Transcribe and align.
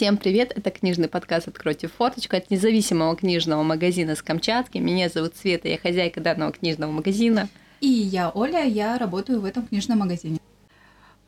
Всем 0.00 0.16
привет, 0.16 0.52
это 0.56 0.70
книжный 0.70 1.08
подкаст 1.08 1.48
«Откройте 1.48 1.86
форточку» 1.86 2.34
от 2.34 2.50
независимого 2.50 3.14
книжного 3.14 3.62
магазина 3.62 4.16
с 4.16 4.22
Камчатки. 4.22 4.78
Меня 4.78 5.10
зовут 5.10 5.36
Света, 5.36 5.68
я 5.68 5.76
хозяйка 5.76 6.22
данного 6.22 6.52
книжного 6.52 6.90
магазина. 6.90 7.50
И 7.82 7.86
я 7.86 8.30
Оля, 8.30 8.64
я 8.64 8.96
работаю 8.96 9.42
в 9.42 9.44
этом 9.44 9.66
книжном 9.66 9.98
магазине. 9.98 10.38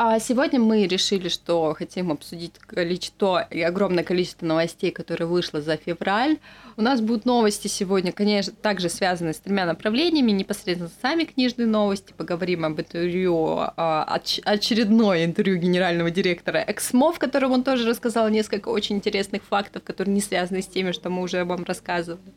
А 0.05 0.19
сегодня 0.19 0.59
мы 0.59 0.89
решили, 0.89 1.29
что 1.29 1.77
хотим 1.79 2.11
обсудить 2.11 2.59
количество 2.59 3.43
огромное 3.43 4.03
количество 4.03 4.45
новостей, 4.45 4.91
которые 4.91 5.29
вышло 5.29 5.61
за 5.61 5.77
февраль. 5.77 6.39
У 6.77 6.83
нас 6.83 7.01
будут 7.01 7.25
новости 7.25 7.69
сегодня, 7.69 8.11
конечно, 8.11 8.53
также 8.53 8.89
связанные 8.89 9.33
с 9.33 9.39
тремя 9.39 9.65
направлениями. 9.65 10.33
Непосредственно 10.33 10.91
сами 11.03 11.23
книжные 11.23 11.69
новости. 11.69 12.13
Поговорим 12.17 12.65
об 12.65 12.81
интервью, 12.81 13.59
а, 13.61 14.21
очередное 14.45 15.25
интервью 15.25 15.59
генерального 15.59 16.11
директора 16.11 16.65
Эксмо, 16.67 17.13
в 17.13 17.21
котором 17.21 17.53
он 17.53 17.63
тоже 17.63 17.89
рассказал 17.89 18.29
несколько 18.29 18.71
очень 18.71 18.97
интересных 18.97 19.45
фактов, 19.45 19.85
которые 19.85 20.13
не 20.13 20.21
связаны 20.21 20.63
с 20.63 20.67
теми, 20.67 20.91
что 20.91 21.11
мы 21.11 21.23
уже 21.23 21.45
вам 21.45 21.63
рассказывали. 21.63 22.33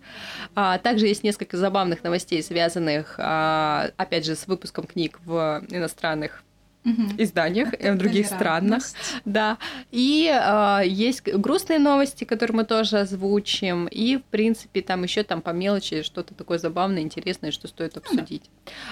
А, 0.54 0.78
также 0.78 1.08
есть 1.08 1.24
несколько 1.24 1.58
забавных 1.58 2.04
новостей, 2.04 2.44
связанных, 2.44 3.16
а, 3.18 3.90
опять 3.98 4.24
же, 4.24 4.36
с 4.36 4.46
выпуском 4.46 4.86
книг 4.86 5.20
в 5.26 5.64
иностранных 5.72 6.44
угу. 6.86 7.04
изданиях 7.18 7.70
э, 7.80 7.92
в 7.92 7.98
других 7.98 8.28
странах. 8.28 8.84
Да. 9.26 9.58
И 9.92 10.32
э, 10.32 10.82
есть 10.86 11.24
грустные 11.24 11.80
новости, 11.80 12.24
которые 12.24 12.58
мы 12.58 12.64
тоже 12.66 13.00
озвучим. 13.00 13.88
И, 13.88 14.18
в 14.18 14.24
принципе, 14.24 14.82
там 14.82 15.04
еще 15.04 15.24
там 15.24 15.42
по 15.42 15.50
мелочи 15.50 16.04
что-то 16.04 16.34
такое 16.34 16.58
забавное, 16.58 17.02
интересное, 17.02 17.52
что 17.52 17.68
стоит 17.68 17.98
обсудить. 17.98 18.50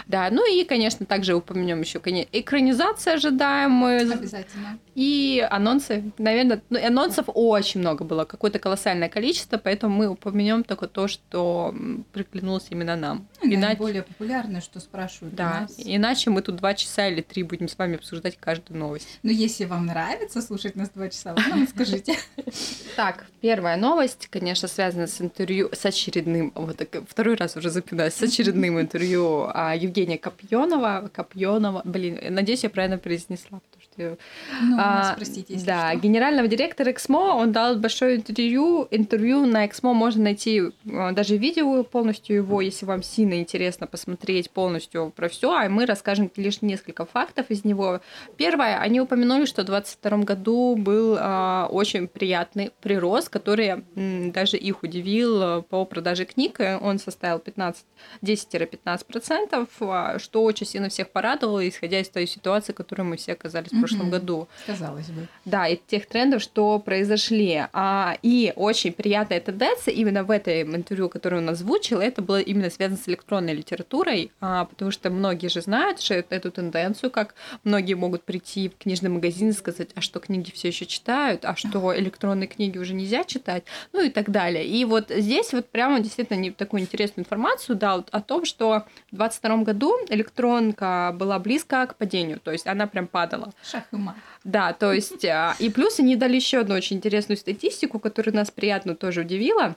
Да, 0.07 0.29
ну 0.31 0.43
и, 0.51 0.63
конечно, 0.63 1.05
также 1.05 1.35
упомянем 1.35 1.81
еще 1.81 1.99
экранизация 1.99 3.15
ожидаем 3.15 3.71
мы. 3.71 3.97
Обязательно. 3.97 4.79
И 4.95 5.45
анонсы. 5.49 6.11
Наверное, 6.17 6.61
ну, 6.69 6.85
анонсов 6.85 7.25
очень 7.27 7.79
много 7.79 8.03
было, 8.03 8.25
какое-то 8.25 8.59
колоссальное 8.59 9.09
количество, 9.09 9.57
поэтому 9.57 9.95
мы 9.95 10.07
упомянем 10.07 10.63
только 10.63 10.87
то, 10.87 11.07
что 11.07 11.73
приглянулось 12.11 12.67
именно 12.69 12.95
нам. 12.95 13.27
Ну, 13.41 13.53
Иначе... 13.53 13.77
более 13.77 14.03
популярное, 14.03 14.61
что 14.61 14.79
спрашивают 14.79 15.35
да, 15.35 15.61
нас. 15.61 15.75
Иначе 15.77 16.29
мы 16.29 16.41
тут 16.41 16.57
два 16.57 16.73
часа 16.73 17.07
или 17.07 17.21
три 17.21 17.43
будем 17.43 17.67
с 17.67 17.75
вами 17.83 17.97
обсуждать 17.97 18.37
каждую 18.39 18.79
новость. 18.79 19.19
Но 19.23 19.31
если 19.31 19.65
вам 19.65 19.85
нравится 19.85 20.41
слушать 20.41 20.75
нас 20.75 20.89
два 20.89 21.09
часа, 21.09 21.33
вы 21.33 21.41
нам 21.49 21.67
скажите. 21.67 22.15
Так, 22.95 23.25
первая 23.41 23.75
новость, 23.75 24.27
конечно, 24.29 24.67
связана 24.67 25.07
с 25.07 25.19
интервью, 25.19 25.69
с 25.73 25.83
очередным, 25.83 26.51
вот 26.53 26.77
так, 26.77 26.89
второй 27.09 27.35
раз 27.35 27.55
уже 27.57 27.71
запинаюсь, 27.71 28.13
с 28.13 28.21
очередным 28.21 28.79
интервью 28.81 29.49
а, 29.51 29.75
Евгения 29.75 30.19
Копьонова, 30.19 31.09
Копьонова, 31.11 31.81
блин, 31.83 32.19
надеюсь, 32.29 32.63
я 32.63 32.69
правильно 32.69 32.99
произнесла, 32.99 33.61
что... 33.93 34.17
Ну, 34.61 34.77
а, 34.79 35.13
простите, 35.15 35.53
если 35.53 35.65
Да, 35.65 35.91
что. 35.91 35.99
генерального 35.99 36.47
директора 36.47 36.91
Эксмо, 36.91 37.35
он 37.35 37.51
дал 37.51 37.75
большое 37.75 38.17
интервью, 38.17 38.87
интервью 38.91 39.45
на 39.45 39.65
Эксмо 39.65 39.93
можно 39.93 40.23
найти 40.23 40.61
а, 40.91 41.11
даже 41.11 41.37
видео 41.37 41.83
полностью 41.83 42.35
его, 42.35 42.61
если 42.61 42.85
вам 42.85 43.03
сильно 43.03 43.39
интересно 43.39 43.87
посмотреть 43.87 44.49
полностью 44.49 45.11
про 45.15 45.29
все, 45.29 45.53
а 45.53 45.69
мы 45.69 45.85
расскажем 45.85 46.31
лишь 46.35 46.61
несколько 46.61 47.05
фактов 47.05 47.47
из 47.49 47.63
него. 47.65 48.01
Первое, 48.37 48.79
они 48.79 49.01
упомянули, 49.01 49.45
что 49.45 49.63
в 49.63 49.65
2022 49.65 50.17
году 50.19 50.75
был 50.75 51.17
а, 51.19 51.67
очень 51.71 52.07
приятный 52.07 52.71
прирост, 52.81 53.29
который 53.29 53.83
м, 53.95 54.31
даже 54.31 54.57
их 54.57 54.83
удивил 54.83 55.61
по 55.63 55.85
продаже 55.85 56.25
книг. 56.25 56.59
Он 56.81 56.99
составил 56.99 57.39
15, 57.39 57.85
10-15%, 58.21 59.67
а, 59.81 60.19
что 60.19 60.43
очень 60.43 60.65
сильно 60.65 60.89
всех 60.89 61.09
порадовало, 61.09 61.67
исходя 61.67 61.99
из 61.99 62.09
той 62.09 62.27
ситуации, 62.27 62.73
в 62.73 62.75
которой 62.75 63.03
мы 63.03 63.17
все 63.17 63.33
оказались 63.33 63.71
прошлом 63.87 64.09
году. 64.09 64.47
Казалось 64.67 65.07
бы. 65.07 65.27
Да, 65.45 65.67
и 65.67 65.77
тех 65.87 66.05
трендов, 66.05 66.41
что 66.41 66.79
произошли. 66.79 67.63
А, 67.73 68.17
и 68.21 68.53
очень 68.55 68.93
приятная 68.93 69.39
тенденция 69.39 69.93
именно 69.93 70.23
в 70.23 70.31
этом 70.31 70.75
интервью, 70.75 71.09
которое 71.09 71.37
он 71.37 71.49
озвучил, 71.49 71.99
это 71.99 72.21
было 72.21 72.39
именно 72.39 72.69
связано 72.69 72.97
с 72.97 73.07
электронной 73.07 73.53
литературой, 73.53 74.31
а, 74.39 74.65
потому 74.65 74.91
что 74.91 75.09
многие 75.09 75.47
же 75.47 75.61
знают 75.61 76.01
что 76.01 76.15
эту 76.15 76.51
тенденцию, 76.51 77.11
как 77.11 77.35
многие 77.63 77.93
могут 77.93 78.23
прийти 78.23 78.69
в 78.69 78.77
книжный 78.77 79.09
магазин 79.09 79.49
и 79.49 79.53
сказать, 79.53 79.89
а 79.95 80.01
что 80.01 80.19
книги 80.19 80.51
все 80.51 80.69
еще 80.69 80.85
читают, 80.85 81.45
а 81.45 81.55
что 81.55 81.97
электронные 81.97 82.47
книги 82.47 82.77
уже 82.77 82.93
нельзя 82.93 83.23
читать, 83.23 83.63
ну 83.91 84.01
и 84.01 84.09
так 84.09 84.29
далее. 84.29 84.65
И 84.65 84.85
вот 84.85 85.09
здесь 85.09 85.53
вот 85.53 85.69
прямо 85.69 85.99
действительно 85.99 86.51
такую 86.53 86.81
интересную 86.81 87.23
информацию 87.23 87.75
дал 87.75 88.05
о 88.11 88.21
том, 88.21 88.45
что 88.45 88.85
в 89.11 89.15
22 89.15 89.57
году 89.57 89.95
электронка 90.09 91.15
была 91.17 91.39
близко 91.39 91.85
к 91.87 91.95
падению, 91.95 92.39
то 92.39 92.51
есть 92.51 92.67
она 92.67 92.87
прям 92.87 93.07
падала. 93.07 93.53
Шах 93.73 93.83
и 93.91 93.95
мат. 93.95 94.15
Да, 94.43 94.73
то 94.73 94.93
есть, 94.93 95.25
а, 95.25 95.55
и 95.57 95.69
плюс 95.69 95.99
они 95.99 96.15
дали 96.15 96.35
еще 96.35 96.59
одну 96.59 96.75
очень 96.75 96.97
интересную 96.97 97.37
статистику, 97.37 97.99
которая 97.99 98.35
нас 98.35 98.51
приятно 98.51 98.95
тоже 98.95 99.21
удивила 99.21 99.75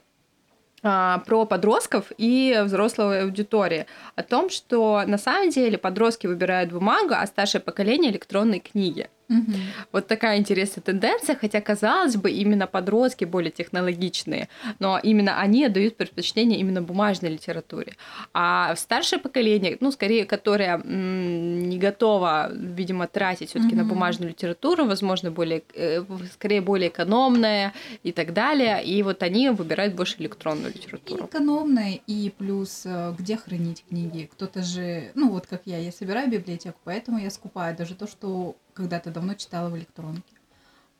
а, 0.83 1.21
про 1.21 1.47
подростков 1.47 2.12
и 2.19 2.61
взрослой 2.62 3.23
аудитории. 3.23 3.87
О 4.15 4.23
том, 4.23 4.51
что 4.51 5.03
на 5.07 5.17
самом 5.17 5.49
деле 5.49 5.79
подростки 5.79 6.27
выбирают 6.27 6.73
бумагу, 6.73 7.15
а 7.17 7.27
старшее 7.27 7.62
поколение 7.62 8.11
электронные 8.11 8.61
книги. 8.61 9.09
Угу. 9.29 9.53
Вот 9.93 10.07
такая 10.07 10.39
интересная 10.39 10.83
тенденция, 10.83 11.37
хотя, 11.37 11.61
казалось 11.61 12.17
бы, 12.17 12.31
именно 12.31 12.67
подростки 12.67 13.25
более 13.25 13.51
технологичные, 13.51 14.49
но 14.79 15.01
именно 15.03 15.41
они 15.41 15.65
отдают 15.65 15.97
предпочтение 15.97 16.61
именно 16.61 16.83
бумажной 16.83 17.33
литературе. 17.33 17.95
А 18.33 18.77
старшее 18.77 19.19
поколение, 19.19 19.77
ну, 19.81 19.91
скорее, 19.91 20.25
которое 20.25 20.81
не 20.85 21.79
готово, 21.79 22.51
видимо, 22.53 23.07
тратить 23.09 23.51
все 23.51 23.59
таки 23.59 23.75
угу. 23.75 23.83
на 23.83 23.85
бумажную 23.85 24.31
литературу, 24.31 24.87
возможно, 24.87 25.31
более, 25.31 25.63
э, 25.75 26.05
скорее 26.33 26.61
более 26.61 26.89
экономная 26.89 27.73
и 28.03 28.13
так 28.13 28.33
далее, 28.33 28.85
и 28.85 29.03
вот 29.03 29.23
они 29.23 29.51
выбирают 29.51 29.95
больше 29.95 30.17
электронную 30.19 30.73
литературу. 30.73 31.25
И 31.25 31.27
экономная, 31.27 32.01
и 32.07 32.33
плюс 32.37 32.83
э, 32.85 33.15
где 33.19 33.37
хранить 33.37 33.85
книги. 33.89 34.29
Кто-то 34.33 34.63
же, 34.63 35.11
ну, 35.15 35.31
вот 35.31 35.47
как 35.47 35.63
я, 35.65 35.79
я 35.79 35.91
собираю 35.91 36.31
библиотеку, 36.31 36.79
поэтому 36.85 37.19
я 37.19 37.31
скупаю 37.31 37.77
даже 37.77 37.95
то, 37.95 38.07
что 38.07 38.57
когда-то 38.77 39.11
давно 39.11 39.35
читала 39.35 39.71
в 39.71 39.77
электронке. 39.77 40.23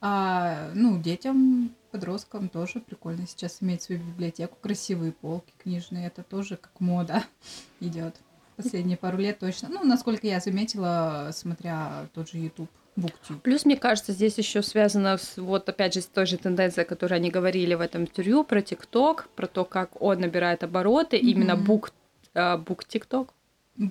А, 0.01 0.69
ну, 0.73 1.01
детям, 1.01 1.71
подросткам 1.91 2.49
тоже 2.49 2.79
прикольно 2.79 3.25
сейчас 3.25 3.57
иметь 3.61 3.83
свою 3.83 4.01
библиотеку, 4.01 4.57
красивые 4.61 5.11
полки 5.11 5.53
книжные, 5.57 6.07
это 6.07 6.23
тоже 6.23 6.57
как 6.57 6.79
мода 6.79 7.23
идет. 7.79 8.15
Последние 8.57 8.97
пару 8.97 9.17
лет 9.17 9.39
точно. 9.39 9.69
Ну, 9.69 9.83
насколько 9.83 10.25
я 10.25 10.39
заметила, 10.39 11.29
смотря 11.31 12.07
тот 12.13 12.29
же 12.29 12.39
YouTube. 12.39 12.69
Буктюб. 12.95 13.39
Плюс, 13.43 13.65
мне 13.65 13.77
кажется, 13.77 14.11
здесь 14.11 14.39
еще 14.39 14.63
связано 14.63 15.17
с, 15.17 15.37
вот 15.37 15.69
опять 15.69 15.93
же, 15.93 16.01
с 16.01 16.07
той 16.07 16.25
же 16.25 16.37
тенденцией, 16.37 16.83
о 16.83 16.89
которой 16.89 17.13
они 17.13 17.29
говорили 17.29 17.75
в 17.75 17.81
этом 17.81 18.01
интервью, 18.03 18.43
про 18.43 18.63
ТикТок, 18.63 19.29
про 19.35 19.45
то, 19.45 19.65
как 19.65 20.01
он 20.01 20.19
набирает 20.21 20.63
обороты, 20.63 21.17
mm-hmm. 21.17 21.19
именно 21.19 21.55
бук, 21.55 21.91
бук 22.33 22.85
ТикТок. 22.85 23.35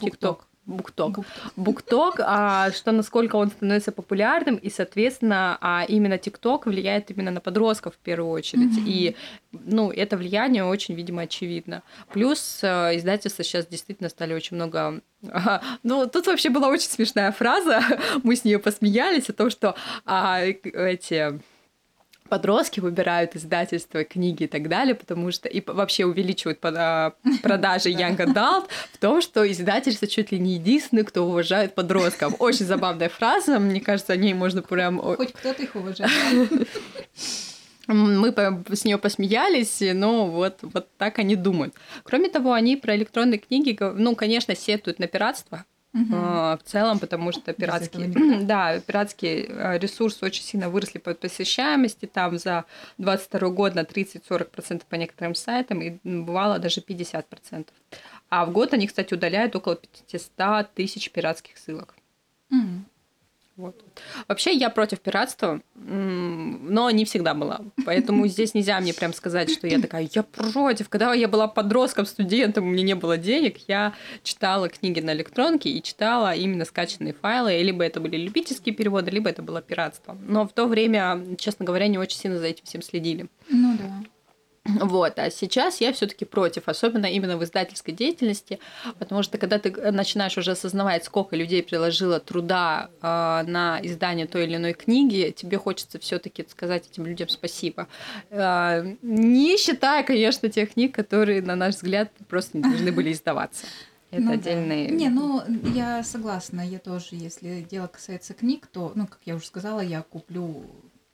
ТикТок. 0.01 0.46
Букток. 0.67 1.21
Букток, 1.55 2.17
а, 2.19 2.73
что 2.73 2.91
насколько 2.91 3.37
он 3.37 3.51
становится 3.51 3.93
популярным, 3.93 4.57
и, 4.57 4.69
соответственно, 4.69 5.57
а 5.61 5.85
именно 5.87 6.19
ТикТок 6.19 6.67
влияет 6.67 7.11
именно 7.11 7.31
на 7.31 7.41
подростков 7.41 7.95
в 7.95 7.99
первую 7.99 8.31
очередь. 8.31 8.77
Mm-hmm. 8.77 8.89
И, 8.89 9.17
ну, 9.53 9.93
это 9.93 10.17
влияние 10.17 10.65
очень, 10.65 10.95
видимо, 10.95 11.23
очевидно. 11.23 11.83
Плюс 12.13 12.61
э, 12.63 12.97
издательства 12.97 13.45
сейчас 13.45 13.67
действительно 13.67 14.09
стали 14.09 14.35
очень 14.35 14.57
много 14.57 15.01
ну, 15.83 16.07
тут 16.07 16.27
вообще 16.27 16.51
была 16.51 16.69
очень 16.69 16.89
смешная 16.89 17.33
фраза, 17.33 17.81
мы 18.23 18.37
с 18.37 18.45
нее 18.45 18.59
посмеялись 18.59 19.29
о 19.29 19.33
том, 19.33 19.51
что 19.51 19.75
а, 20.05 20.41
эти 20.43 21.41
подростки 22.27 22.81
выбирают 22.81 23.37
издательство, 23.37 24.05
книги 24.05 24.45
и 24.45 24.47
так 24.47 24.69
далее, 24.69 24.95
потому 24.95 25.31
что 25.33 25.49
и 25.49 25.63
вообще 25.67 26.05
увеличивают 26.05 26.61
продажи 27.43 27.91
Young 27.91 28.17
Adult 28.17 28.69
в 28.93 28.99
том, 28.99 29.21
что 29.23 29.51
издательство 29.51 30.07
чуть 30.07 30.33
ли 30.33 30.39
не 30.39 30.55
единственное, 30.55 31.05
кто 31.05 31.25
уважает 31.25 31.75
подростков. 31.75 32.35
Очень 32.39 32.67
забавная 32.67 33.09
фраза, 33.09 33.59
мне 33.59 33.81
кажется, 33.81 34.13
о 34.13 34.17
ней 34.17 34.35
можно 34.35 34.63
прям... 34.63 34.99
Хоть 35.01 35.33
кто-то 35.33 35.63
их 35.63 35.75
уважает. 35.75 36.13
Мы 37.87 38.35
с 38.73 38.85
нее 38.85 38.99
посмеялись, 38.99 39.81
но 39.81 40.27
вот, 40.27 40.59
вот 40.63 40.89
так 40.99 41.21
они 41.21 41.37
думают. 41.37 41.75
Кроме 42.03 42.29
того, 42.29 42.53
они 42.53 42.77
про 42.77 42.97
электронные 42.97 43.39
книги, 43.39 43.77
ну, 43.81 44.17
конечно, 44.17 44.57
сетуют 44.57 44.99
на 44.99 45.07
пиратство, 45.07 45.65
угу. 46.03 46.17
в 46.17 46.61
целом, 46.65 46.99
потому 46.99 47.33
что 47.33 47.53
пиратские, 47.53 48.09
да, 48.43 48.81
пиратские 48.81 49.47
а, 49.49 49.79
ресурсы 49.79 50.25
очень 50.25 50.43
сильно 50.43 50.69
выросли 50.69 50.99
по 50.99 51.15
посещаемости, 51.15 52.07
там 52.07 52.39
за 52.39 52.65
22 52.99 53.49
год 53.51 53.75
на 53.75 53.81
30-40% 53.81 54.83
по 54.89 54.95
некоторым 54.97 55.35
сайтам, 55.35 55.81
и 55.83 55.99
бывало 56.05 56.59
даже 56.59 56.81
50%. 56.81 57.67
А 58.29 58.45
в 58.45 58.53
год 58.53 58.75
они, 58.75 58.87
кстати, 58.87 59.15
удаляют 59.15 59.57
около 59.57 59.77
500 59.77 60.75
тысяч 60.75 61.11
пиратских 61.11 61.59
ссылок. 61.59 61.95
Угу. 62.51 62.85
Вот. 63.57 63.83
Вообще 64.29 64.53
я 64.53 64.69
против 64.69 65.01
пиратства, 65.01 65.63
но 65.75 66.91
не 66.91 67.07
всегда 67.07 67.33
была. 67.33 67.63
Поэтому 67.87 68.27
здесь 68.27 68.53
нельзя 68.53 68.79
мне 68.81 68.93
прям 68.93 69.15
сказать, 69.15 69.51
что 69.51 69.67
я 69.67 69.81
такая, 69.81 70.09
я 70.13 70.23
против. 70.23 70.91
Когда 70.91 71.15
я 71.15 71.27
была 71.27 71.49
подростком, 71.49 72.05
студентом, 72.05 72.65
у 72.65 72.71
меня 72.71 72.83
не 72.83 72.95
было 72.95 73.17
денег, 73.17 73.57
я 73.67 73.95
читала 74.23 74.69
книги 74.69 75.01
на 75.01 75.15
электронке 75.15 75.71
и 75.71 75.83
читала 75.83 76.35
именно 76.35 76.67
скачанные 76.67 77.15
файлы. 77.15 77.63
Либо 77.63 77.83
это 77.83 77.99
были 77.99 78.19
любительские 78.19 78.75
переводы, 78.75 79.11
либо 79.11 79.31
это 79.31 79.43
было 79.43 79.63
пиратство. 79.63 80.19
Но 80.21 80.47
в 80.47 80.53
то 80.53 80.67
время, 80.67 81.37
честно 81.39 81.65
говоря, 81.65 81.89
не 81.89 81.99
очень 81.99 82.19
сильно 82.19 82.39
за 82.39 82.47
этим 82.47 82.65
всем 82.67 82.83
следили. 82.83 83.27
Ну 83.49 83.79
да. 83.79 84.05
Вот, 84.81 85.19
а 85.19 85.31
сейчас 85.31 85.81
я 85.81 85.93
все-таки 85.93 86.25
против, 86.25 86.69
особенно 86.69 87.07
именно 87.07 87.37
в 87.37 87.45
издательской 87.45 87.95
деятельности, 87.95 88.59
потому 88.99 89.23
что 89.23 89.39
когда 89.39 89.59
ты 89.59 89.71
начинаешь 89.93 90.37
уже 90.39 90.53
осознавать, 90.53 91.05
сколько 91.05 91.37
людей 91.37 91.63
приложило 91.63 92.21
труда 92.21 92.91
э, 93.01 93.07
на 93.47 93.81
издание 93.83 94.27
той 94.27 94.45
или 94.45 94.57
иной 94.57 94.73
книги, 94.75 95.35
тебе 95.37 95.59
хочется 95.59 95.99
все-таки 95.99 96.45
сказать 96.49 96.89
этим 96.91 97.07
людям 97.07 97.29
спасибо. 97.29 97.89
Э, 98.31 98.95
не 99.03 99.57
считая, 99.57 100.03
конечно, 100.03 100.49
тех 100.49 100.73
книг, 100.73 100.95
которые, 100.95 101.43
на 101.43 101.57
наш 101.57 101.77
взгляд, 101.77 102.11
просто 102.29 102.59
не 102.59 102.63
должны 102.63 102.93
были 102.93 103.13
издаваться. 103.13 103.67
Это 104.11 104.23
ну, 104.23 104.33
отдельные. 104.33 104.89
Да. 104.89 104.95
Не, 104.95 105.09
ну 105.09 105.43
я 105.75 106.03
согласна, 106.03 106.61
я 106.61 106.79
тоже, 106.79 107.09
если 107.13 107.67
дело 107.69 107.87
касается 107.89 108.35
книг, 108.35 108.67
то, 108.67 108.93
ну, 108.95 109.07
как 109.07 109.19
я 109.25 109.35
уже 109.35 109.47
сказала, 109.47 109.81
я 109.81 110.03
куплю 110.03 110.65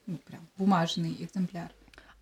ну, 0.07 0.19
прям 0.27 0.41
бумажный 0.57 1.17
экземпляр. 1.19 1.71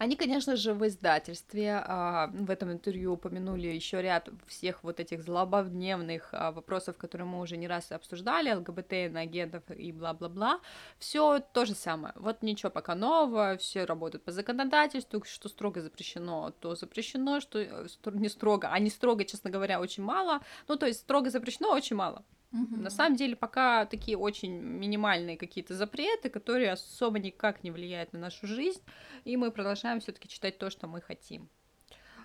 Они, 0.00 0.16
конечно 0.16 0.56
же, 0.56 0.72
в 0.72 0.86
издательстве 0.86 1.84
а, 1.84 2.30
в 2.32 2.48
этом 2.48 2.72
интервью 2.72 3.12
упомянули 3.12 3.66
еще 3.66 4.00
ряд 4.00 4.30
всех 4.46 4.82
вот 4.82 4.98
этих 4.98 5.22
злободневных 5.22 6.30
а, 6.32 6.52
вопросов, 6.52 6.96
которые 6.96 7.26
мы 7.26 7.38
уже 7.38 7.58
не 7.58 7.68
раз 7.68 7.92
обсуждали, 7.92 8.50
ЛГБТ, 8.50 9.14
агентов 9.14 9.62
и 9.70 9.92
бла-бла-бла. 9.92 10.60
Все 10.98 11.40
то 11.52 11.66
же 11.66 11.74
самое. 11.74 12.14
Вот 12.16 12.42
ничего 12.42 12.70
пока 12.70 12.94
нового, 12.94 13.58
все 13.58 13.84
работают 13.84 14.24
по 14.24 14.32
законодательству, 14.32 15.22
что 15.26 15.50
строго 15.50 15.82
запрещено, 15.82 16.50
то 16.60 16.74
запрещено, 16.74 17.40
что 17.40 17.58
э, 17.58 17.86
не 18.06 18.30
строго, 18.30 18.68
а 18.72 18.78
не 18.78 18.88
строго, 18.88 19.26
честно 19.26 19.50
говоря, 19.50 19.80
очень 19.80 20.02
мало. 20.02 20.40
Ну, 20.66 20.76
то 20.76 20.86
есть 20.86 21.00
строго 21.00 21.28
запрещено 21.28 21.72
очень 21.72 21.96
мало. 21.96 22.24
Угу. 22.52 22.76
На 22.76 22.90
самом 22.90 23.16
деле 23.16 23.36
пока 23.36 23.86
такие 23.86 24.16
очень 24.16 24.52
минимальные 24.52 25.36
какие-то 25.36 25.74
запреты, 25.74 26.30
которые 26.30 26.72
особо 26.72 27.18
никак 27.18 27.62
не 27.62 27.70
влияют 27.70 28.12
на 28.12 28.18
нашу 28.18 28.46
жизнь, 28.46 28.82
и 29.24 29.36
мы 29.36 29.52
продолжаем 29.52 30.00
все-таки 30.00 30.28
читать 30.28 30.58
то, 30.58 30.68
что 30.70 30.88
мы 30.88 31.00
хотим. 31.00 31.48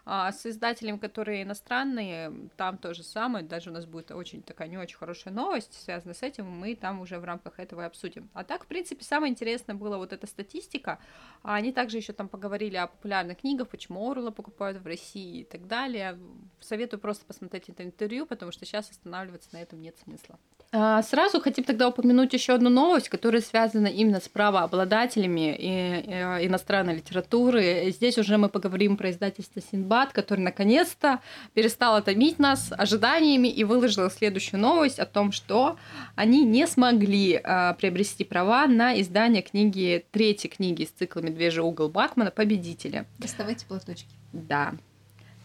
А 0.05 0.31
с 0.31 0.45
издателем, 0.45 0.99
которые 0.99 1.41
иностранные, 1.41 2.31
там 2.57 2.77
то 2.77 2.93
же 2.93 3.01
самое, 3.01 3.43
даже 3.43 3.71
у 3.71 3.73
нас 3.73 3.85
будет 3.85 4.11
очень 4.11 4.43
такая 4.43 4.67
не 4.67 4.77
очень 4.77 4.97
хорошая 4.97 5.33
новость, 5.33 5.73
связанная 5.73 6.13
с 6.13 6.21
этим, 6.21 6.45
мы 6.45 6.75
там 6.75 7.01
уже 7.01 7.17
в 7.17 7.23
рамках 7.23 7.59
этого 7.59 7.81
и 7.81 7.85
обсудим. 7.85 8.29
А 8.33 8.43
так, 8.43 8.65
в 8.65 8.67
принципе, 8.67 9.03
самое 9.03 9.31
интересное 9.31 9.75
было 9.75 9.97
вот 9.97 10.13
эта 10.13 10.27
статистика. 10.27 10.99
А 11.41 11.55
они 11.55 11.71
также 11.71 11.97
еще 11.97 12.13
там 12.13 12.29
поговорили 12.29 12.75
о 12.75 12.87
популярных 12.87 13.39
книгах, 13.39 13.67
почему 13.69 14.09
Орла 14.09 14.29
покупают 14.29 14.77
в 14.77 14.85
России 14.85 15.41
и 15.41 15.43
так 15.43 15.67
далее. 15.67 16.19
Советую 16.59 16.99
просто 16.99 17.25
посмотреть 17.25 17.69
это 17.69 17.83
интервью, 17.83 18.27
потому 18.27 18.51
что 18.51 18.63
сейчас 18.65 18.91
останавливаться 18.91 19.49
на 19.53 19.61
этом 19.61 19.81
нет 19.81 19.97
смысла. 19.97 20.37
А, 20.71 21.01
сразу 21.03 21.39
хотим 21.39 21.63
тогда 21.63 21.87
упомянуть 21.87 22.33
еще 22.33 22.53
одну 22.53 22.69
новость, 22.69 23.09
которая 23.09 23.41
связана 23.41 23.87
именно 23.87 24.19
с 24.19 24.27
правообладателями 24.27 25.55
и, 25.55 26.41
и 26.41 26.47
иностранной 26.47 26.95
литературы. 26.95 27.91
Здесь 27.91 28.17
уже 28.17 28.37
мы 28.37 28.49
поговорим 28.49 28.97
про 28.97 29.11
издательство 29.11 29.61
Синбад, 29.61 30.11
который 30.11 30.41
наконец-то 30.41 31.21
перестало 31.53 32.01
томить 32.01 32.39
нас 32.39 32.71
ожиданиями 32.71 33.47
и 33.47 33.63
выложила 33.63 34.09
следующую 34.09 34.59
новость 34.59 34.99
о 34.99 35.05
том, 35.05 35.31
что 35.31 35.77
они 36.15 36.43
не 36.43 36.67
смогли 36.67 37.39
а, 37.43 37.73
приобрести 37.73 38.23
права 38.23 38.67
на 38.67 38.99
издание 38.99 39.41
книги, 39.41 40.05
третьей 40.11 40.49
книги 40.49 40.83
из 40.83 40.89
цикла 40.89 41.21
«Медвежий 41.21 41.63
угол» 41.63 41.89
Бакмана 41.89 42.31
«Победители». 42.31 43.05
Доставайте 43.17 43.65
платочки. 43.65 44.09
Да. 44.33 44.73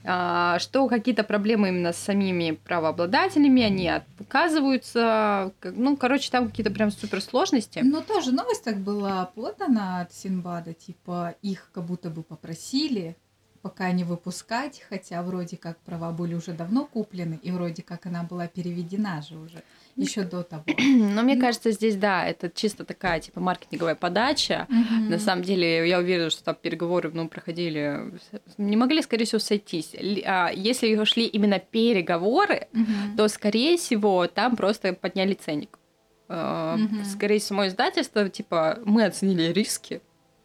А, 0.05 0.59
что 0.59 0.89
какие-то 0.89 1.25
проблемы 1.25 1.69
именно 1.69 1.93
с 1.93 1.99
самими 1.99 2.53
правообладателями, 2.53 3.63
они 3.63 3.89
отказываются, 3.89 5.53
ну, 5.63 5.97
короче, 5.97 6.31
там 6.31 6.49
какие-то 6.49 6.71
прям 6.71 6.91
суперсложности. 6.91 7.81
Но 7.83 8.01
тоже 8.01 8.33
новость 8.33 8.65
так 8.65 8.79
была 8.79 9.27
подана 9.27 10.01
от 10.01 10.13
Синбада, 10.15 10.73
типа 10.73 11.35
их 11.43 11.71
как 11.73 11.85
будто 11.85 12.09
бы 12.09 12.23
попросили 12.23 13.17
пока 13.63 13.91
не 13.93 14.05
выпускать, 14.05 14.83
хотя 14.89 15.23
вроде 15.23 15.57
как 15.57 15.79
права 15.81 16.13
были 16.13 16.35
уже 16.35 16.53
давно 16.53 16.87
куплены, 16.87 17.39
и 17.43 17.51
вроде 17.51 17.83
как 17.83 18.07
она 18.07 18.23
была 18.23 18.47
переведена 18.47 19.21
же 19.21 19.37
уже 19.37 19.63
еще 19.97 20.23
до 20.23 20.43
того. 20.43 20.65
Но 20.79 21.23
мне 21.23 21.37
кажется, 21.37 21.71
здесь, 21.71 21.97
да, 21.97 22.27
это 22.27 22.51
чисто 22.51 22.85
такая, 22.85 23.21
типа, 23.21 23.41
маркетинговая 23.41 23.95
подача. 23.95 24.67
Угу. 24.69 25.11
На 25.11 25.19
самом 25.19 25.43
деле, 25.43 25.89
я 25.89 25.99
уверена, 25.99 26.31
что 26.31 26.45
там 26.45 26.57
переговоры, 26.61 27.11
ну, 27.13 27.29
проходили, 27.29 28.13
не 28.59 28.77
могли, 28.77 29.03
скорее 29.03 29.25
всего, 29.25 29.39
сойтись. 29.39 29.95
А 30.25 30.51
если 30.51 31.03
шли 31.05 31.27
именно 31.27 31.59
переговоры, 31.59 32.69
угу. 32.73 33.17
то, 33.17 33.29
скорее 33.29 33.77
всего, 33.77 34.27
там 34.27 34.57
просто 34.57 34.93
подняли 34.93 35.35
ценник. 35.35 35.79
Угу. 36.29 37.05
Скорее 37.11 37.41
всего, 37.41 37.67
издательство, 37.67 38.29
типа, 38.29 38.79
мы 38.85 39.05
оценили 39.05 39.53
риски 39.53 40.01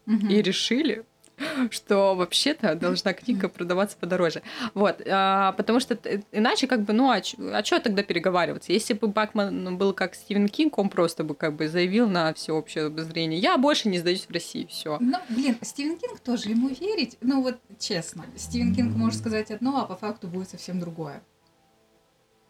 угу. 0.06 0.26
и 0.26 0.42
решили, 0.42 1.04
что 1.70 2.14
вообще-то 2.14 2.74
должна 2.74 3.12
книга 3.12 3.48
продаваться 3.48 3.96
подороже. 3.98 4.42
Вот, 4.74 5.02
а, 5.06 5.52
потому 5.52 5.80
что 5.80 5.98
иначе 6.32 6.66
как 6.66 6.82
бы, 6.82 6.92
ну, 6.92 7.10
а, 7.10 7.20
а 7.52 7.64
что 7.64 7.80
тогда 7.80 8.02
переговариваться? 8.02 8.72
Если 8.72 8.94
бы 8.94 9.08
Бакман 9.08 9.76
был 9.76 9.92
как 9.92 10.14
Стивен 10.14 10.48
Кинг, 10.48 10.78
он 10.78 10.88
просто 10.88 11.24
бы 11.24 11.34
как 11.34 11.54
бы 11.54 11.68
заявил 11.68 12.08
на 12.08 12.32
всеобщее 12.34 12.86
обозрение, 12.86 13.38
я 13.38 13.58
больше 13.58 13.88
не 13.88 13.98
сдаюсь 13.98 14.26
в 14.26 14.32
России, 14.32 14.66
все. 14.70 14.98
Ну, 15.00 15.18
блин, 15.28 15.56
Стивен 15.62 15.96
Кинг 15.98 16.20
тоже, 16.20 16.50
ему 16.50 16.68
верить, 16.68 17.16
ну 17.20 17.42
вот 17.42 17.58
честно, 17.78 18.24
Стивен 18.36 18.74
Кинг 18.74 18.96
может 18.96 19.20
сказать 19.20 19.50
одно, 19.50 19.82
а 19.82 19.86
по 19.86 19.96
факту 19.96 20.28
будет 20.28 20.48
совсем 20.48 20.80
другое. 20.80 21.22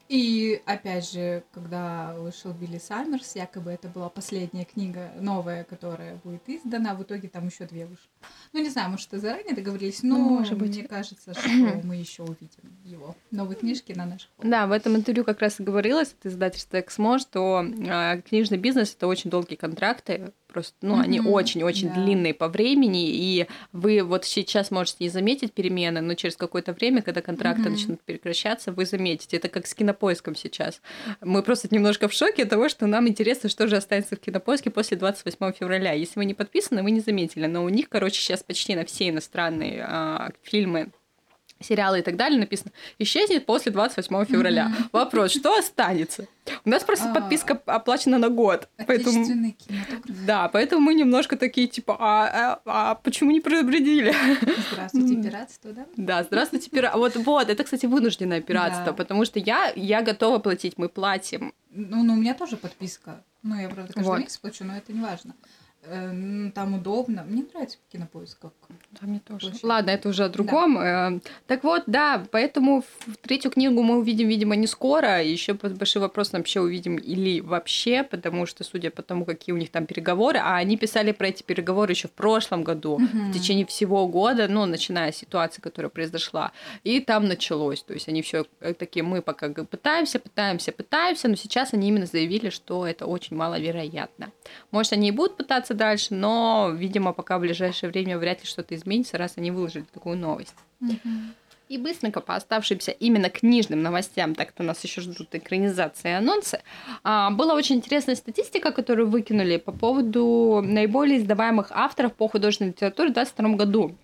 И 0.09 0.63
опять 0.67 1.11
же, 1.11 1.43
когда 1.53 2.15
вышел 2.15 2.53
Билли 2.53 2.79
Саммерс, 2.79 3.35
якобы 3.35 3.71
это 3.73 3.89
была 3.89 4.09
последняя 4.09 4.65
книга 4.65 5.11
новая, 5.19 5.65
которая 5.65 6.17
будет 6.23 6.49
издана, 6.49 6.93
а 6.93 6.95
в 6.95 7.03
итоге 7.03 7.29
там 7.29 7.47
еще 7.47 7.65
две 7.65 7.87
вышли. 7.87 8.09
Ну, 8.53 8.63
не 8.63 8.69
знаю, 8.69 8.91
может, 8.91 9.11
заранее 9.11 9.55
договорились, 9.55 10.03
но 10.03 10.17
ну, 10.17 10.39
может 10.39 10.57
быть. 10.57 10.77
мне 10.77 10.85
кажется, 10.85 11.35
что 11.35 11.49
мы 11.85 11.97
еще 11.97 12.23
увидим 12.23 12.77
его 12.85 13.17
новые 13.31 13.57
книжки 13.57 13.93
на 13.93 14.07
наших. 14.07 14.31
Да, 14.39 14.67
в 14.67 14.73
этом 14.73 14.97
интервью 14.97 15.25
как 15.25 15.41
раз 15.41 15.59
и 15.59 15.65
говорилось 15.65 16.15
от 16.19 16.27
издательства 16.27 16.81
Эксмо, 16.81 17.19
что 17.19 17.65
э, 17.65 18.23
книжный 18.23 18.59
бизнес 18.59 18.95
это 18.95 19.09
очень 19.09 19.31
долгие 19.31 19.57
контракты, 19.57 20.33
просто, 20.57 20.75
ну, 20.81 20.97
mm-hmm. 20.97 21.03
они 21.03 21.21
очень-очень 21.21 21.89
да. 21.91 21.97
длинные 21.97 22.33
по 22.33 22.49
времени, 22.49 23.11
и 23.11 23.47
вы 23.73 24.03
вот 24.03 24.25
сейчас 24.25 24.71
можете 24.71 24.97
не 25.01 25.11
заметить 25.11 25.53
перемены, 25.53 26.01
но 26.01 26.15
через 26.15 26.35
какое-то 26.35 26.73
время, 26.73 27.03
когда 27.03 27.21
контракты 27.21 27.65
mm-hmm. 27.65 27.71
начнут 27.71 28.01
прекращаться, 28.01 28.73
вы 28.73 28.87
заметите. 28.87 29.37
Это 29.37 29.51
как 29.51 29.67
с 29.67 29.75
кинопоиском 29.75 30.35
сейчас. 30.35 30.81
Мы 31.21 31.43
просто 31.43 31.69
немножко 31.71 32.09
в 32.09 32.15
шоке 32.15 32.45
от 32.45 32.49
того, 32.49 32.71
что 32.71 32.87
нам 32.87 33.07
интересно, 33.07 33.51
что 33.51 33.67
же 33.67 33.77
останется 33.77 34.17
в 34.17 34.21
кинопоиске 34.21 34.71
после 34.71 34.97
28 34.97 35.53
февраля. 35.53 35.93
Если 35.93 36.19
вы 36.19 36.25
не 36.25 36.33
подписаны, 36.33 36.83
вы 36.83 36.91
не 36.91 37.01
заметили. 37.01 37.45
Но 37.45 37.63
у 37.63 37.69
них, 37.69 37.91
короче, 37.91 38.19
сейчас 38.19 38.43
почти 38.43 38.75
на 38.75 38.87
все 38.87 39.11
иностранные 39.11 39.85
а, 39.87 40.31
фильмы 40.43 40.91
сериалы 41.61 42.01
и 42.01 42.03
так 42.03 42.17
далее 42.17 42.39
написано 42.39 42.73
исчезнет 42.99 43.47
после 43.47 43.73
28 43.73 44.25
февраля. 44.25 44.67
Mm-hmm. 44.67 44.89
Вопрос, 44.93 45.33
что 45.33 45.57
останется? 45.57 46.27
У 46.65 46.71
нас 46.71 46.85
просто 46.85 47.11
а, 47.11 47.15
подписка 47.15 47.61
оплачена 47.67 48.19
на 48.19 48.29
год. 48.29 48.69
Поэтому, 48.87 49.27
да, 50.27 50.49
поэтому 50.49 50.81
мы 50.81 50.95
немножко 50.95 51.37
такие, 51.37 51.67
типа, 51.67 51.97
а, 51.99 52.61
а, 52.65 52.91
а 52.91 52.95
почему 52.97 53.31
не 53.31 53.41
предупредили? 53.41 54.15
Здравствуйте, 54.73 55.23
пиратство, 55.23 55.73
да? 55.73 55.87
Да, 55.97 56.23
здравствуйте, 56.23 56.71
пиратство. 56.71 57.01
Вот, 57.01 57.17
вот, 57.17 57.49
это, 57.49 57.65
кстати, 57.65 57.87
вынужденное 57.87 58.41
пиратство, 58.41 58.87
да. 58.87 58.93
потому 58.93 59.25
что 59.25 59.39
я, 59.39 59.73
я 59.75 60.03
готова 60.03 60.39
платить, 60.39 60.75
мы 60.77 60.89
платим. 60.89 61.53
Ну, 61.71 62.03
ну, 62.03 62.15
у 62.15 62.17
меня 62.17 62.35
тоже 62.35 62.57
подписка. 62.57 63.25
Ну, 63.43 63.55
я, 63.61 63.69
правда, 63.69 63.93
каждый 63.93 64.09
вот. 64.09 64.21
месяц 64.21 64.39
плачу, 64.39 64.65
но 64.65 64.77
это 64.77 64.93
не 64.93 65.01
важно. 65.01 65.35
Э, 65.89 66.51
там 66.55 66.75
удобно. 66.75 67.25
Мне 67.25 67.45
нравится 67.53 67.79
кинопоиск 67.93 68.39
как. 68.41 68.53
Да, 68.93 69.07
мне 69.07 69.21
тоже. 69.21 69.49
Очень. 69.49 69.61
Ладно, 69.63 69.91
это 69.91 70.09
уже 70.09 70.25
о 70.25 70.29
другом. 70.29 70.75
Да. 70.75 71.13
Э, 71.13 71.21
так 71.47 71.65
вот, 71.65 71.83
да, 71.87 72.25
поэтому 72.31 72.85
третью 73.23 73.51
книгу 73.51 73.83
мы 73.83 73.99
увидим, 73.99 74.29
видимо, 74.29 74.57
не 74.57 74.67
скоро. 74.67 75.23
Еще 75.23 75.55
большой 75.55 76.03
вопрос, 76.03 76.33
вообще 76.33 76.61
увидим 76.61 76.97
или 76.97 77.41
вообще, 77.41 78.03
потому 78.03 78.47
что, 78.47 78.65
судя 78.65 78.91
по 78.91 79.03
тому, 79.03 79.25
какие 79.25 79.53
у 79.53 79.59
них 79.59 79.71
там 79.71 79.87
переговоры, 79.87 80.39
а 80.39 80.57
они 80.57 80.77
писали 80.77 81.13
про 81.13 81.29
эти 81.29 81.43
переговоры 81.43 81.93
еще 81.93 82.09
в 82.09 82.13
прошлом 82.13 82.65
году, 82.65 82.95
угу. 82.95 83.07
в 83.07 83.33
течение 83.33 83.67
всего 83.67 84.09
года, 84.09 84.49
ну, 84.49 84.67
начиная 84.67 85.13
с 85.13 85.17
ситуации, 85.17 85.61
которая 85.61 85.91
произошла. 85.91 86.53
И 86.85 87.01
там 87.01 87.27
началось. 87.27 87.83
То 87.83 87.95
есть 87.95 88.09
они 88.09 88.23
все 88.23 88.47
э, 88.61 88.75
такие, 88.75 89.03
мы 89.03 89.23
пока 89.23 89.49
пытаемся, 89.49 90.19
пытаемся, 90.19 90.73
пытаемся, 90.73 91.29
но 91.29 91.37
сейчас 91.37 91.75
они 91.75 91.89
именно 91.89 92.07
заявили, 92.07 92.51
что 92.51 92.87
это 92.87 93.07
очень 93.07 93.37
маловероятно. 93.37 94.33
Может, 94.71 94.95
они 94.95 95.09
и 95.09 95.11
будут 95.13 95.37
пытаться 95.37 95.76
дальше, 95.77 96.15
но, 96.15 96.73
видимо, 96.75 97.13
пока 97.13 97.39
в 97.39 97.43
ближайшее 97.43 97.91
время 97.91 98.19
вряд 98.19 98.41
ли 98.41 98.47
что-то 98.47 98.75
изменится, 98.75 99.19
раз 99.19 99.35
они 99.37 99.51
выложили 99.51 99.85
такую 99.93 100.17
новость. 100.17 100.55
И 101.69 101.79
быстренько 101.79 102.21
по 102.21 102.37
оставшимся 102.37 102.93
именно 102.93 103.29
книжным 103.29 103.83
новостям, 103.83 104.37
так-то 104.37 104.63
нас 104.63 104.85
еще 104.85 105.01
ждут 105.01 105.35
экранизации 105.35 106.11
и 106.11 106.13
анонсы, 106.13 106.61
а, 107.03 107.31
была 107.31 107.55
очень 107.55 107.77
интересная 107.77 108.15
статистика, 108.15 108.71
которую 108.71 109.09
выкинули 109.09 109.57
по 109.57 109.73
поводу 109.73 110.63
наиболее 110.65 111.19
издаваемых 111.19 111.73
авторов 111.73 112.15
по 112.15 112.29
художественной 112.29 112.71
литературе 112.71 113.11
в 113.11 113.15
2022 113.15 113.57
году. 113.57 113.97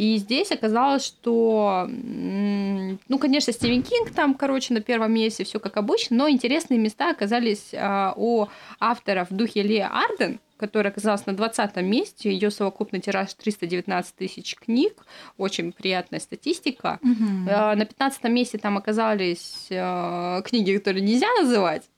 И 0.00 0.16
здесь 0.16 0.50
оказалось, 0.50 1.04
что, 1.04 1.86
ну, 1.86 3.18
конечно, 3.18 3.52
Стивен 3.52 3.82
Кинг 3.82 4.12
там, 4.12 4.32
короче, 4.32 4.72
на 4.72 4.80
первом 4.80 5.12
месте, 5.12 5.44
все 5.44 5.60
как 5.60 5.76
обычно, 5.76 6.16
но 6.16 6.30
интересные 6.30 6.80
места 6.80 7.10
оказались 7.10 7.74
а, 7.74 8.14
у 8.16 8.46
авторов 8.78 9.30
в 9.30 9.36
духе 9.36 9.60
Ли 9.62 9.78
Арден, 9.80 10.40
которая 10.56 10.90
оказалась 10.90 11.26
на 11.26 11.34
20 11.34 11.76
месте. 11.82 12.32
Ее 12.32 12.50
совокупный 12.50 13.00
тираж 13.00 13.34
319 13.34 14.14
тысяч 14.14 14.54
книг. 14.54 14.94
Очень 15.36 15.70
приятная 15.70 16.20
статистика. 16.20 16.98
Угу. 17.02 17.50
На 17.50 17.84
15 17.84 18.24
месте 18.24 18.56
там 18.56 18.78
оказались 18.78 19.66
э, 19.68 20.40
книги, 20.46 20.78
которые 20.78 21.02
нельзя 21.02 21.28
называть, 21.38 21.90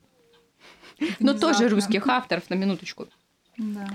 но 1.20 1.34
тоже 1.34 1.68
русских 1.68 2.08
авторов, 2.08 2.50
на 2.50 2.54
минуточку. 2.54 3.06
Да. 3.62 3.86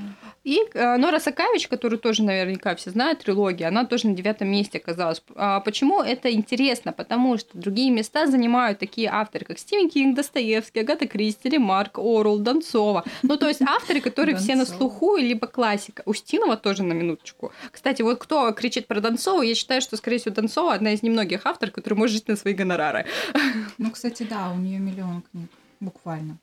И 0.44 0.62
э, 0.74 0.98
Нора 0.98 1.20
Сакавич, 1.20 1.68
которую 1.68 2.00
тоже 2.00 2.24
наверняка 2.24 2.76
все 2.76 2.92
знают, 2.92 3.20
трилогия, 3.20 3.68
она 3.68 3.86
тоже 3.86 4.08
на 4.08 4.16
девятом 4.16 4.48
месте 4.48 4.78
оказалась. 4.78 5.22
А 5.36 5.60
почему 5.60 6.02
это 6.02 6.32
интересно? 6.32 6.94
Потому 6.94 7.38
что 7.38 7.58
другие 7.58 7.92
места 7.92 8.28
занимают 8.28 8.80
такие 8.80 9.10
авторы, 9.10 9.46
как 9.46 9.60
Стивен 9.60 9.90
Кинг, 9.90 10.16
Достоевский, 10.16 10.80
Агата 10.80 11.06
Кристи, 11.08 11.50
Ремарк, 11.50 11.98
Орул, 11.98 12.40
Донцова. 12.40 13.04
Ну, 13.24 13.38
то 13.38 13.48
есть 13.48 13.62
авторы, 13.62 14.00
которые 14.00 14.38
все 14.38 14.56
на 14.56 14.66
слуху, 14.66 15.18
либо 15.18 15.48
классика. 15.48 16.02
Устинова 16.06 16.56
тоже 16.56 16.84
на 16.84 16.94
минуточку. 16.94 17.52
Кстати, 17.72 18.02
вот 18.02 18.20
кто 18.20 18.52
кричит 18.54 18.88
про 18.88 19.02
Донцову, 19.02 19.42
я 19.42 19.54
считаю, 19.54 19.82
что, 19.82 19.98
скорее 19.98 20.20
всего, 20.20 20.34
Донцова 20.34 20.74
одна 20.74 20.94
из 20.94 21.04
немногих 21.04 21.46
авторов, 21.46 21.74
которые 21.74 21.98
может 21.98 22.16
жить 22.16 22.28
на 22.28 22.36
свои 22.36 22.54
гонорары. 22.54 23.06
Ну, 23.78 23.92
кстати, 23.92 24.24
да, 24.24 24.52
у 24.52 24.58
нее 24.58 24.80
миллион 24.80 25.24
книг, 25.32 25.50
буквально. 25.80 26.38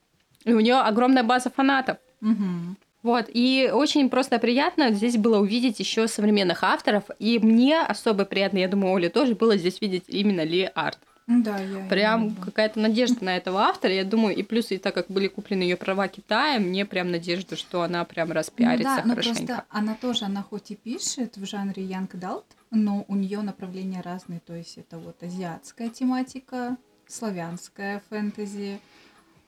И 0.45 0.52
у 0.52 0.61
нее 0.61 0.76
огромная 0.76 1.23
база 1.23 1.50
фанатов. 1.50 1.97
Угу. 2.21 2.76
Вот, 3.04 3.26
и 3.28 3.70
очень 3.70 4.08
просто 4.08 4.38
приятно 4.38 4.90
здесь 4.90 5.18
было 5.18 5.38
увидеть 5.38 5.78
еще 5.78 6.08
современных 6.08 6.64
авторов, 6.64 7.04
и 7.18 7.38
мне 7.38 7.82
особо 7.82 8.25
приятно, 8.25 8.56
я 8.56 8.66
думаю, 8.66 8.94
Оле 8.94 9.11
тоже 9.11 9.34
было 9.34 9.58
здесь 9.58 9.82
видеть 9.82 10.04
именно 10.08 10.42
Ли 10.42 10.70
Арт. 10.75 10.99
Да, 11.26 11.58
я. 11.58 11.87
Прям 11.88 12.28
я 12.28 12.34
какая-то 12.42 12.80
надежда 12.80 13.23
на 13.23 13.37
этого 13.37 13.61
автора, 13.61 13.92
я 13.92 14.04
думаю, 14.04 14.34
и 14.34 14.42
плюс, 14.42 14.70
и 14.70 14.78
так 14.78 14.94
как 14.94 15.08
были 15.08 15.28
куплены 15.28 15.64
ее 15.64 15.76
права 15.76 16.08
Китая, 16.08 16.58
мне 16.58 16.87
прям 16.87 17.11
надежда, 17.11 17.56
что 17.56 17.82
она 17.82 18.06
прям 18.06 18.32
распиарится 18.32 19.02
ну, 19.04 19.08
да, 19.11 19.11
хорошенько. 19.11 19.40
Но 19.40 19.46
просто 19.46 19.64
она 19.68 19.94
тоже, 20.00 20.25
она 20.25 20.42
хоть 20.42 20.70
и 20.70 20.75
пишет 20.75 21.37
в 21.37 21.44
жанре 21.44 21.82
Young 21.82 22.11
Adult, 22.11 22.44
но 22.70 23.04
у 23.06 23.16
нее 23.16 23.42
направления 23.42 24.00
разные, 24.00 24.40
то 24.40 24.54
есть 24.54 24.78
это 24.78 24.96
вот 24.96 25.23
азиатская 25.23 25.90
тематика, 25.90 26.78
славянская 27.06 28.02
фэнтези, 28.08 28.80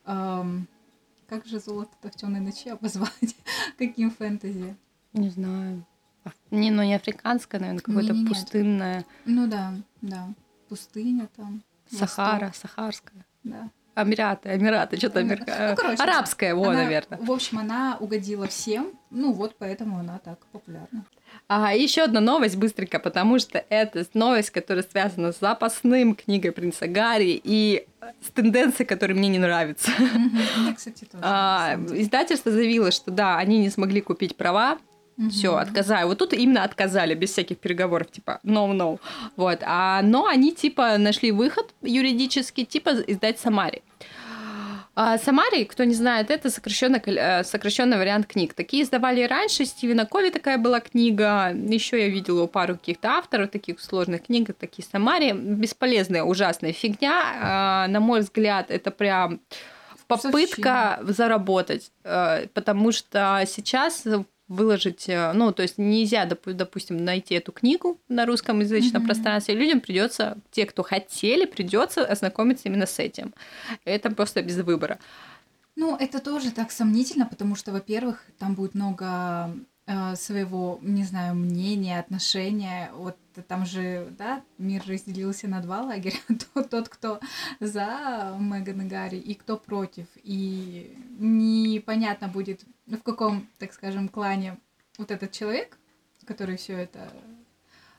эм, 0.05 0.67
как 1.27 1.45
же 1.45 1.59
золото-то 1.59 2.09
в 2.09 2.15
темной 2.15 2.39
ночи 2.39 2.69
обозвать? 2.69 3.35
Каким 3.77 4.11
фэнтези? 4.11 4.75
Не 5.13 5.29
знаю. 5.29 5.85
Не, 6.51 6.71
ну 6.71 6.83
не 6.83 6.95
африканское, 6.95 7.59
наверное, 7.59 7.81
какое-то 7.81 8.13
Не-не-нет. 8.13 8.29
пустынное. 8.29 9.05
Ну 9.25 9.47
да, 9.47 9.73
да. 10.01 10.27
Пустыня 10.67 11.29
там. 11.35 11.61
Сахара, 11.89 12.47
Восток, 12.47 12.55
сахарское. 12.69 13.25
Да. 13.43 13.69
Эмираты, 13.95 14.55
Эмираты, 14.55 14.97
что-то 14.97 15.19
америка... 15.19 15.69
ну, 15.71 15.75
короче, 15.75 16.03
арабское, 16.03 16.53
во, 16.53 16.65
Она- 16.65 16.83
наверное. 16.83 17.17
В 17.19 17.31
общем, 17.31 17.57
она 17.59 17.97
угодила 17.99 18.45
всем, 18.47 18.91
ну 19.09 19.31
вот 19.33 19.55
поэтому 19.57 19.97
она 19.99 20.19
так 20.19 20.37
популярна. 20.47 21.03
А 21.47 21.73
еще 21.73 22.03
одна 22.03 22.19
новость 22.19 22.57
быстренько, 22.57 22.99
потому 22.99 23.39
что 23.39 23.63
это 23.69 24.05
новость, 24.13 24.49
которая 24.49 24.83
связана 24.83 25.31
с 25.31 25.39
запасным 25.39 26.15
книгой 26.15 26.51
принца 26.51 26.87
Гарри 26.87 27.39
и 27.43 27.85
с 28.25 28.31
тенденцией, 28.31 28.87
которая 28.87 29.17
мне 29.17 29.29
не 29.29 29.39
нравится. 29.39 29.91
Мгм. 29.97 30.39
Мне, 30.57 30.73
кстати, 30.75 31.05
тоже. 31.05 31.23
на 31.23 31.73
А. 31.73 31.79
Издательство 31.91 32.51
заявило, 32.51 32.91
что 32.91 33.11
да, 33.11 33.37
они 33.37 33.59
не 33.59 33.69
смогли 33.69 34.01
купить 34.01 34.35
права, 34.35 34.77
все, 35.31 35.55
отказали. 35.55 36.05
Вот 36.05 36.19
тут 36.19 36.33
именно 36.33 36.63
отказали, 36.63 37.15
без 37.15 37.31
всяких 37.31 37.57
переговоров, 37.57 38.11
типа, 38.11 38.39
no-no. 38.43 38.99
Вот. 39.35 39.59
А, 39.63 40.01
но 40.03 40.27
они, 40.27 40.53
типа, 40.53 40.97
нашли 40.99 41.31
выход 41.31 41.73
юридический, 41.81 42.65
типа, 42.65 42.91
издать 43.07 43.39
Самари. 43.39 43.81
А, 44.99 45.19
Самари, 45.19 45.63
кто 45.65 45.83
не 45.83 45.93
знает, 45.93 46.31
это 46.31 46.49
сокращенный, 46.49 47.43
сокращенный 47.43 47.99
вариант 47.99 48.25
книг. 48.25 48.55
Такие 48.55 48.81
издавали 48.81 49.21
и 49.21 49.27
раньше. 49.27 49.63
Стивена 49.65 50.07
Кови 50.07 50.31
такая 50.31 50.57
была 50.57 50.79
книга. 50.79 51.51
Еще 51.53 52.01
я 52.01 52.09
видела 52.09 52.47
пару 52.47 52.77
каких-то 52.77 53.09
авторов 53.09 53.51
таких 53.51 53.79
сложных 53.79 54.25
книг, 54.25 54.55
такие 54.57 54.83
Самари. 54.91 55.33
Бесполезная, 55.33 56.23
ужасная 56.23 56.73
фигня. 56.73 57.21
А, 57.39 57.87
На 57.89 57.99
мой 57.99 58.21
взгляд, 58.21 58.71
это 58.71 58.89
прям 58.89 59.39
попытка 60.07 60.97
заработать. 61.03 61.91
Э, 62.03 62.47
Потому 62.55 62.91
что 62.91 63.43
сейчас 63.45 64.03
выложить, 64.47 65.09
э, 65.09 65.33
ну, 65.33 65.51
то 65.51 65.61
есть 65.61 65.77
нельзя, 65.77 66.25
доп- 66.25 66.53
допустим, 66.53 67.03
найти 67.03 67.35
эту 67.35 67.51
книгу 67.51 67.99
на 68.07 68.25
русскоязычном 68.25 69.01
Мгм. 69.01 69.05
пространстве, 69.07 69.55
и 69.55 69.57
людям 69.57 69.81
придется, 69.81 70.37
те, 70.51 70.65
кто 70.65 70.83
хотели, 70.83 71.45
придется 71.45 72.05
ознакомиться 72.05 72.67
именно 72.69 72.85
с 72.85 72.99
этим. 72.99 73.33
Это 73.85 74.09
просто 74.11 74.41
без 74.41 74.57
выбора. 74.57 74.99
Ну, 75.75 75.95
это 75.95 76.19
тоже 76.19 76.51
так 76.51 76.71
сомнительно, 76.71 77.25
потому 77.25 77.55
что, 77.55 77.71
во-первых, 77.71 78.23
там 78.39 78.55
будет 78.55 78.73
много 78.73 79.51
своего, 80.15 80.79
не 80.81 81.05
знаю, 81.05 81.35
мнения, 81.35 81.99
отношения. 81.99 82.91
Вот 82.93 83.15
там 83.47 83.65
же, 83.65 84.07
да, 84.17 84.43
мир 84.57 84.83
разделился 84.85 85.47
на 85.47 85.61
два 85.61 85.81
лагеря. 85.81 86.17
тот, 86.53 86.69
тот, 86.69 86.89
кто 86.89 87.19
за 87.61 88.35
Меган 88.37 88.81
и 88.81 88.85
Гарри, 88.85 89.17
и 89.17 89.33
кто 89.33 89.57
против. 89.57 90.07
И 90.23 90.93
непонятно 91.19 92.27
будет, 92.27 92.61
в 92.85 92.97
каком, 92.97 93.47
так 93.59 93.71
скажем, 93.73 94.09
клане 94.09 94.57
вот 94.97 95.11
этот 95.11 95.31
человек, 95.31 95.77
который 96.25 96.57
все 96.57 96.73
это 96.73 97.09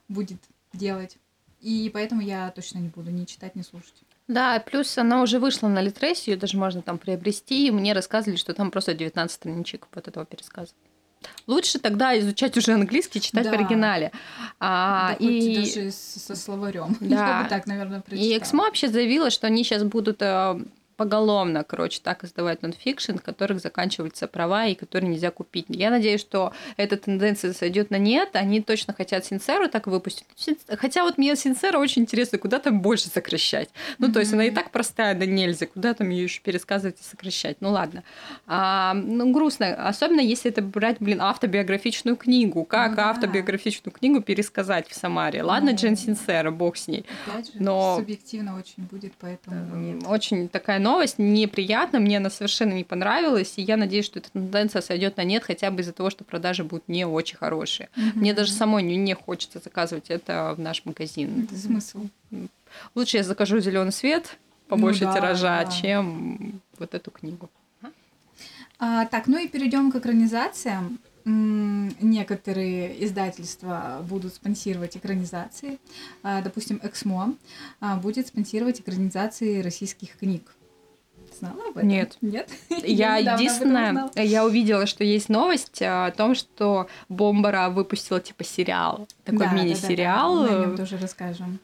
будет 0.08 0.40
делать. 0.74 1.16
И 1.60 1.90
поэтому 1.92 2.20
я 2.20 2.50
точно 2.50 2.78
не 2.78 2.88
буду 2.88 3.10
ни 3.10 3.24
читать, 3.24 3.56
ни 3.56 3.62
слушать. 3.62 4.02
Да, 4.28 4.60
плюс 4.60 4.96
она 4.98 5.22
уже 5.22 5.38
вышла 5.38 5.68
на 5.68 5.80
Литресе, 5.80 6.32
ее 6.32 6.36
даже 6.36 6.58
можно 6.58 6.82
там 6.82 6.98
приобрести, 6.98 7.66
и 7.66 7.70
мне 7.70 7.94
рассказывали, 7.94 8.36
что 8.36 8.52
там 8.52 8.70
просто 8.70 8.92
19 8.92 9.34
страничек 9.34 9.88
вот 9.94 10.06
этого 10.06 10.26
пересказа. 10.26 10.72
Лучше 11.46 11.78
тогда 11.78 12.18
изучать 12.18 12.56
уже 12.56 12.72
английский, 12.72 13.20
читать 13.20 13.44
Да. 13.44 13.50
в 13.50 13.54
оригинале. 13.54 14.12
А, 14.60 15.16
Да 15.18 15.24
и... 15.26 15.56
даже 15.56 15.90
со 15.92 16.36
словарем. 16.36 16.96
Да. 17.00 17.38
Я 17.38 17.42
бы 17.42 17.48
так, 17.48 17.66
наверное, 17.66 18.00
прочитала. 18.00 18.28
И 18.34 18.38
Эксмо 18.38 18.64
вообще 18.64 18.88
заявила, 18.88 19.30
что 19.30 19.46
они 19.46 19.64
сейчас 19.64 19.82
будут 19.84 20.20
э, 20.20 20.60
поголовно, 20.98 21.62
короче, 21.64 22.00
так 22.02 22.24
издавать 22.24 22.60
нонфикшн, 22.62 23.16
в 23.16 23.22
которых 23.22 23.60
заканчиваются 23.60 24.26
права 24.26 24.66
и 24.66 24.74
которые 24.74 25.10
нельзя 25.12 25.30
купить. 25.30 25.66
Я 25.68 25.90
надеюсь, 25.90 26.20
что 26.20 26.52
эта 26.76 26.96
тенденция 26.96 27.52
сойдет 27.52 27.90
на 27.90 27.98
нет. 27.98 28.30
Они 28.34 28.60
точно 28.60 28.92
хотят 28.92 29.24
Синцеру 29.24 29.68
так 29.68 29.86
выпустить. 29.86 30.26
Хотя 30.68 31.04
вот 31.04 31.16
мне 31.16 31.36
Синцера 31.36 31.78
очень 31.78 32.02
интересно, 32.02 32.38
куда 32.38 32.58
там 32.58 32.82
больше 32.82 33.08
сокращать. 33.08 33.70
Ну, 33.98 34.12
то 34.12 34.18
есть 34.18 34.32
она 34.32 34.44
и 34.44 34.50
так 34.50 34.72
простая, 34.72 35.14
да 35.14 35.24
нельзя. 35.24 35.66
Куда 35.66 35.94
там 35.94 36.10
ее 36.10 36.24
еще 36.24 36.40
пересказывать 36.40 37.00
и 37.00 37.04
сокращать? 37.04 37.58
Ну, 37.60 37.70
ладно. 37.70 38.02
А, 38.48 38.92
ну, 38.94 39.32
грустно. 39.32 39.88
Особенно, 39.88 40.20
если 40.20 40.50
это 40.50 40.62
брать, 40.62 40.96
блин, 40.98 41.20
автобиографичную 41.22 42.16
книгу. 42.16 42.64
Как 42.64 42.96
да. 42.96 43.10
автобиографичную 43.10 43.92
книгу 43.94 44.20
пересказать 44.20 44.88
в 44.88 44.94
Самаре? 44.96 45.44
Ладно, 45.44 45.70
Ну. 45.70 45.76
Джен 45.76 45.96
Синцера, 45.96 46.50
бог 46.50 46.76
с 46.76 46.88
ней. 46.88 47.06
Опять 47.28 47.46
же, 47.46 47.52
Но- 47.60 47.98
субъективно 47.98 48.58
очень 48.58 48.82
будет, 48.82 49.12
поэтому. 49.20 50.00
Очень 50.08 50.48
такая 50.48 50.80
новость, 50.88 51.18
неприятна, 51.18 52.00
мне 52.00 52.16
она 52.16 52.30
совершенно 52.30 52.72
не 52.72 52.84
понравилась, 52.84 53.54
и 53.56 53.62
я 53.62 53.76
надеюсь, 53.76 54.06
что 54.06 54.18
эта 54.18 54.30
тенденция 54.30 54.82
сойдет 54.82 55.16
на 55.16 55.24
нет 55.24 55.44
хотя 55.44 55.70
бы 55.70 55.82
из-за 55.82 55.92
того, 55.92 56.10
что 56.10 56.24
продажи 56.24 56.64
будут 56.64 56.88
не 56.88 57.04
очень 57.04 57.36
хорошие. 57.36 57.88
Мне 58.14 58.32
даже 58.34 58.52
самой 58.52 58.82
не, 58.82 59.14
хочется 59.14 59.60
заказывать 59.62 60.10
это 60.10 60.54
в 60.56 60.60
наш 60.60 60.84
магазин. 60.84 61.44
Это 61.44 61.60
смысл. 61.60 62.06
Лучше 62.94 63.18
я 63.18 63.22
закажу 63.22 63.60
зеленый 63.60 63.92
свет 63.92 64.38
побольше 64.68 65.04
Ну 65.04 65.12
да, 65.12 65.16
тиража, 65.16 65.64
да. 65.64 65.70
чем 65.70 66.60
вот 66.78 66.94
эту 66.94 67.10
книгу. 67.10 67.50
А, 68.78 69.06
так, 69.06 69.26
ну 69.26 69.38
и 69.38 69.48
перейдем 69.48 69.90
к 69.90 69.96
экранизациям. 69.96 70.98
Некоторые 71.24 73.04
издательства 73.04 74.02
будут 74.08 74.34
спонсировать 74.34 74.96
экранизации. 74.96 75.78
А, 76.22 76.40
Допустим, 76.40 76.80
Эксмо 76.82 77.34
а, 77.80 77.96
будет 77.96 78.28
спонсировать 78.28 78.80
экранизации 78.80 79.60
российских 79.60 80.16
книг. 80.16 80.42
Знала 81.38 81.62
об 81.68 81.76
этом? 81.76 81.88
Нет. 81.88 82.16
Нет? 82.20 82.50
Я 82.84 83.18
этом 83.18 83.34
единственное, 83.34 84.10
я 84.16 84.44
увидела, 84.44 84.86
что 84.86 85.04
есть 85.04 85.28
новость 85.28 85.80
а, 85.82 86.06
о 86.06 86.10
том, 86.10 86.34
что 86.34 86.88
Бомбара 87.08 87.68
выпустила 87.70 88.20
типа 88.20 88.44
сериал, 88.44 89.06
такой 89.24 89.38
Да, 89.40 89.44
да, 89.44 89.50
да, 89.50 89.56
да, 89.56 89.62
мини-сериал. 89.62 90.42
Мы 90.42 90.48
о 90.48 90.58
нем 90.60 90.76
тоже 90.76 90.96
расскажем. 90.98 91.58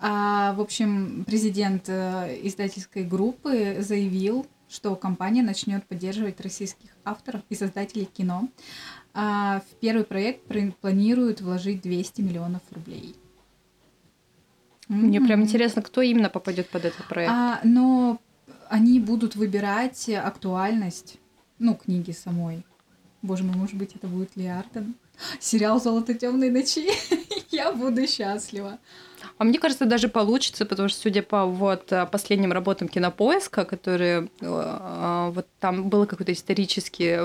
А, 0.00 0.52
в 0.54 0.60
общем, 0.60 1.24
президент 1.26 1.84
э, 1.88 2.38
издательской 2.42 3.04
группы 3.04 3.76
заявил, 3.80 4.46
что 4.68 4.96
компания 4.96 5.42
начнет 5.42 5.84
поддерживать 5.86 6.40
российских 6.40 6.90
авторов 7.04 7.42
и 7.48 7.54
создателей 7.54 8.06
кино. 8.06 8.48
А, 9.14 9.60
в 9.60 9.74
первый 9.76 10.04
проект 10.04 10.42
пр- 10.46 10.72
планируют 10.80 11.40
вложить 11.40 11.80
200 11.82 12.20
миллионов 12.22 12.62
рублей. 12.72 13.14
Мне 14.88 15.20
прям 15.20 15.38
Мгм. 15.40 15.48
интересно, 15.48 15.80
кто 15.80 16.02
именно 16.02 16.28
попадет 16.28 16.68
под 16.68 16.84
этот 16.84 17.06
проект. 17.06 17.32
А, 17.32 17.60
но 17.64 18.18
они 18.68 19.00
будут 19.00 19.36
выбирать 19.36 20.08
актуальность, 20.08 21.18
ну, 21.58 21.74
книги 21.74 22.12
самой. 22.12 22.64
Боже 23.22 23.44
мой, 23.44 23.56
может 23.56 23.76
быть, 23.76 23.94
это 23.94 24.06
будет 24.06 24.36
Ли 24.36 24.46
Арден? 24.46 24.94
Сериал 25.40 25.80
«Золото 25.80 26.14
темной 26.14 26.50
ночи». 26.50 26.88
Я 27.50 27.72
буду 27.72 28.06
счастлива. 28.06 28.78
А 29.38 29.44
мне 29.44 29.58
кажется, 29.58 29.86
даже 29.86 30.08
получится, 30.08 30.66
потому 30.66 30.88
что, 30.88 31.00
судя 31.00 31.22
по 31.22 31.46
вот 31.46 31.90
э, 31.92 32.06
последним 32.06 32.52
работам 32.52 32.88
кинопоиска, 32.88 33.64
которые 33.64 34.28
э, 34.40 34.46
э, 34.46 35.30
вот 35.32 35.46
там 35.60 35.88
было 35.88 36.06
какой-то 36.06 36.32
исторический. 36.32 37.18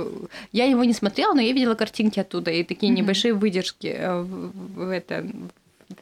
Я 0.51 0.65
его 0.65 0.83
не 0.83 0.93
смотрела, 0.93 1.33
но 1.33 1.41
я 1.41 1.51
видела 1.51 1.75
картинки 1.75 2.19
оттуда 2.19 2.51
и 2.51 2.63
такие 2.63 2.91
небольшие 2.91 3.33
выдержки 3.33 3.87
э, 3.87 4.21
в, 4.21 4.75
в 4.75 4.89
это. 4.89 5.27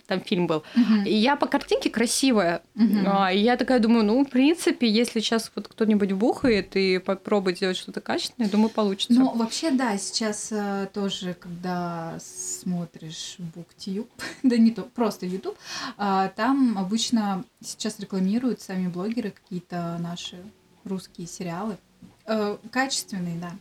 Там 0.08 0.22
фильм 0.22 0.48
был. 0.48 0.64
И 1.06 1.14
я 1.14 1.36
по 1.36 1.48
картинке 1.48 1.90
красивая. 1.90 2.62
Мгм. 2.76 3.04
А, 3.08 3.32
и 3.32 3.40
я 3.40 3.58
такая 3.58 3.80
думаю, 3.80 4.06
ну, 4.06 4.26
в 4.26 4.30
принципе, 4.30 4.90
если 4.90 5.20
сейчас 5.20 5.52
вот 5.54 5.68
кто-нибудь 5.68 6.14
бухает 6.14 6.76
и 6.76 6.98
попробует 6.98 7.58
сделать 7.58 7.78
что-то 7.78 8.00
качественное, 8.02 8.50
думаю, 8.50 8.70
получится. 8.70 9.20
Ну, 9.20 9.36
вообще, 9.36 9.72
да, 9.72 9.98
сейчас 9.98 10.50
э, 10.52 10.88
тоже, 10.94 11.34
когда 11.34 12.18
смотришь 12.20 13.38
BookTube, 13.40 14.08
да 14.44 14.58
не 14.58 14.72
то, 14.72 14.84
просто 14.84 15.26
YouTube, 15.26 15.58
а, 15.98 16.30
там 16.30 16.78
обычно 16.78 17.44
сейчас 17.62 18.00
рекламируют 18.00 18.62
сами 18.62 18.88
блогеры 18.88 19.32
какие-то 19.32 19.98
наши 20.00 20.38
русские 20.86 21.28
сериалы. 21.28 21.78
Э, 22.26 22.58
качественные, 22.72 23.38
да. 23.40 23.52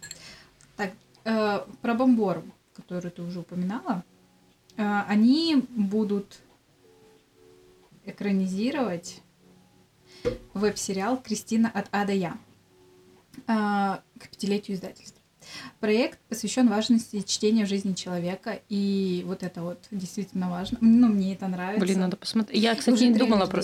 Так, 0.77 0.93
э, 1.25 1.61
про 1.83 1.95
Бомбор, 1.95 2.43
которую 2.75 3.11
ты 3.13 3.23
уже 3.23 3.41
упоминала, 3.41 4.03
э, 4.09 4.16
они 4.77 5.65
будут 5.71 6.39
экранизировать 8.05 9.21
веб-сериал 10.55 11.21
«Кристина 11.23 11.71
от 11.73 11.89
А 11.91 12.05
до 12.05 12.13
Я» 12.13 12.39
а, 13.47 14.01
к 14.19 14.29
пятилетию 14.29 14.77
издательства. 14.77 15.21
Проект 15.79 16.19
посвящен 16.29 16.69
важности 16.69 17.21
чтения 17.21 17.65
в 17.65 17.69
жизни 17.69 17.93
человека, 17.93 18.61
и 18.69 19.23
вот 19.27 19.43
это 19.45 19.63
вот 19.63 19.79
действительно 19.93 20.51
важно. 20.51 20.79
Ну, 20.81 21.09
мне 21.09 21.35
это 21.35 21.47
нравится. 21.47 21.85
Блин, 21.85 22.01
надо 22.01 22.17
посмотреть. 22.17 22.61
Я, 22.61 22.75
кстати, 22.75 22.95
Уже 22.95 23.09
не 23.09 23.15
думала 23.15 23.47
про... 23.47 23.63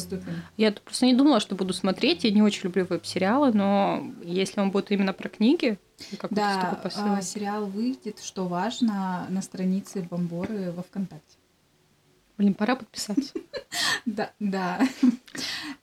Я 0.56 0.72
просто 0.72 1.06
не 1.06 1.14
думала, 1.14 1.40
что 1.40 1.56
буду 1.56 1.72
смотреть. 1.72 2.22
Я 2.22 2.30
не 2.30 2.42
очень 2.42 2.64
люблю 2.64 2.86
веб-сериалы, 2.88 3.52
но 3.52 4.12
если 4.22 4.60
он 4.60 4.70
будет 4.70 4.92
именно 4.92 5.12
про 5.12 5.28
книги, 5.28 5.78
какой-то 6.16 6.34
Да, 6.34 6.80
а, 6.96 7.22
сериал 7.22 7.66
выйдет, 7.66 8.20
что 8.20 8.46
важно, 8.46 9.26
на 9.28 9.42
странице 9.42 10.02
Бомборы 10.02 10.72
во 10.72 10.82
ВКонтакте. 10.82 11.36
Блин, 12.38 12.54
пора 12.54 12.76
подписаться. 12.76 13.32
Да, 14.04 14.32
да. 14.40 14.80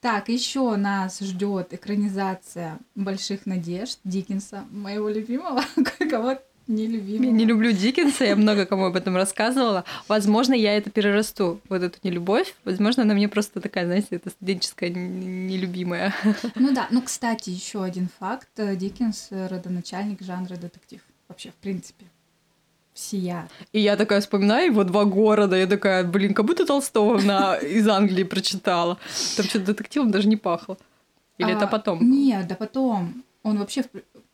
Так, 0.02 0.30
еще 0.30 0.76
нас 0.76 1.20
ждет 1.20 1.74
экранизация 1.74 2.80
Больших 2.94 3.46
надежд 3.46 3.98
Диккенса, 4.04 4.66
моего 4.70 5.10
любимого, 5.10 5.64
кого 6.10 6.38
не 6.70 6.84
Я 6.84 6.90
любимого. 6.90 7.32
не 7.32 7.46
люблю 7.46 7.72
Диккенса, 7.72 8.26
я 8.26 8.36
много 8.36 8.66
кому 8.66 8.86
об 8.86 8.96
этом 8.96 9.16
рассказывала. 9.16 9.84
Возможно, 10.08 10.54
я 10.54 10.78
это 10.78 10.90
перерасту, 10.92 11.60
вот 11.68 11.82
эту 11.84 11.98
нелюбовь. 12.04 12.56
Возможно, 12.64 13.04
она 13.04 13.14
мне 13.14 13.28
просто 13.28 13.60
такая, 13.60 13.86
знаете, 13.86 14.08
это 14.12 14.30
студенческая 14.30 14.90
нелюбимая. 14.90 16.14
Ну 16.56 16.74
да, 16.74 16.88
ну, 16.92 17.02
кстати, 17.02 17.50
еще 17.50 17.84
один 17.84 18.08
факт. 18.20 18.50
Диккенс 18.56 19.30
родоначальник 19.32 20.22
жанра 20.22 20.56
детектив. 20.56 21.02
Вообще, 21.28 21.50
в 21.50 21.56
принципе. 21.56 22.06
Всея. 22.94 23.48
И 23.72 23.80
я 23.80 23.96
такая 23.96 24.20
вспоминаю 24.20 24.68
его 24.72 24.84
два 24.84 25.06
города, 25.06 25.56
я 25.56 25.68
такая, 25.68 26.04
блин, 26.04 26.34
как 26.34 26.46
будто 26.46 26.66
Толстого 26.66 27.20
на... 27.22 27.56
из 27.56 27.88
Англии 27.88 28.24
прочитала. 28.24 28.98
Там 29.38 29.46
что-то 29.46 29.66
детективом 29.66 30.12
даже 30.12 30.28
не 30.28 30.36
пахло. 30.38 30.78
Или 31.38 31.54
это 31.54 31.66
А, 31.66 31.68
потом? 31.68 32.00
Нет, 32.02 32.48
да 32.48 32.56
потом. 32.56 33.24
Он 33.44 33.58
вообще... 33.58 33.86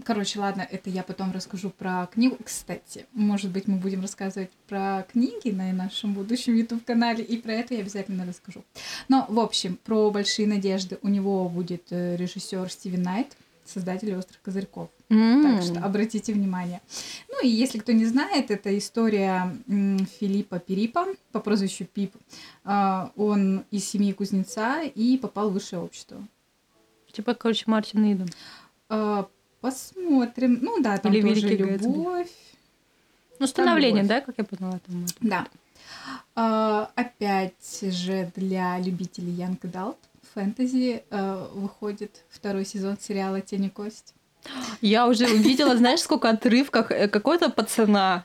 Короче, 0.06 0.40
ладно, 0.40 0.68
это 0.70 0.92
я 0.92 1.02
потом 1.02 1.32
расскажу 1.32 1.72
про 1.72 2.06
книгу. 2.06 2.38
Кстати, 2.44 3.08
может 3.14 3.50
быть, 3.50 3.68
мы 3.68 3.78
будем 3.78 4.02
рассказывать 4.02 4.52
про 4.70 5.04
книги 5.12 5.50
на 5.50 5.74
нашем 5.74 6.14
будущем 6.14 6.56
YouTube-канале, 6.56 7.24
и 7.24 7.38
про 7.38 7.54
это 7.54 7.74
я 7.74 7.80
обязательно 7.80 8.24
расскажу. 8.24 8.64
Но, 9.10 9.26
в 9.28 9.40
общем, 9.40 9.80
про 9.84 10.12
«Большие 10.12 10.48
надежды» 10.48 11.00
у 11.02 11.08
него 11.08 11.50
будет 11.50 11.88
э, 11.90 12.18
режиссер 12.18 12.70
Стивен 12.70 13.02
Найт, 13.02 13.36
создатель 13.66 14.16
«Острых 14.16 14.40
козырьков». 14.44 14.90
Так 15.08 15.18
М. 15.18 15.62
что 15.64 15.80
обратите 15.84 16.34
внимание. 16.34 16.82
Ну 17.28 17.44
и 17.44 17.48
если 17.48 17.80
кто 17.80 17.92
не 17.92 18.06
знает, 18.06 18.52
это 18.52 18.78
история 18.78 19.58
Филиппа 20.20 20.60
Перипа 20.60 21.08
по 21.32 21.40
прозвищу 21.40 21.86
Пип. 21.86 22.14
А, 22.64 23.12
Он 23.16 23.66
из 23.72 23.90
семьи 23.90 24.12
кузнеца 24.14 24.84
и 24.84 25.18
попал 25.18 25.50
в 25.50 25.54
высшее 25.54 25.82
общество. 25.82 26.24
Типа, 27.12 27.34
короче, 27.34 27.64
Мартин 27.66 28.14
Иден. 28.14 28.30
Посмотрим. 29.66 30.60
Ну 30.62 30.80
да, 30.80 31.00
там 31.00 31.12
Или 31.12 31.28
тоже 31.34 31.48
любовь. 31.48 32.30
Ну, 33.40 33.48
становление, 33.48 34.04
да, 34.04 34.22
как 34.22 34.36
я 34.38 34.44
поняла? 34.44 34.80
Там. 34.86 35.06
Да. 35.22 35.48
А, 36.36 36.92
Опять 36.94 37.82
же 37.82 38.32
для 38.36 38.78
любителей 38.80 39.32
Янг 39.32 39.62
Далт 39.64 39.98
фэнтези 40.36 41.04
а, 41.10 41.50
выходит 41.56 42.26
второй 42.30 42.64
сезон 42.64 43.00
сериала 43.00 43.42
«Тени 43.42 43.70
кость». 43.70 44.14
Я 44.82 45.08
уже 45.08 45.26
увидела, 45.26 45.76
знаешь, 45.76 46.02
сколько 46.02 46.30
отрывках 46.30 46.92
э, 46.92 47.08
какой-то 47.08 47.50
пацана. 47.50 48.24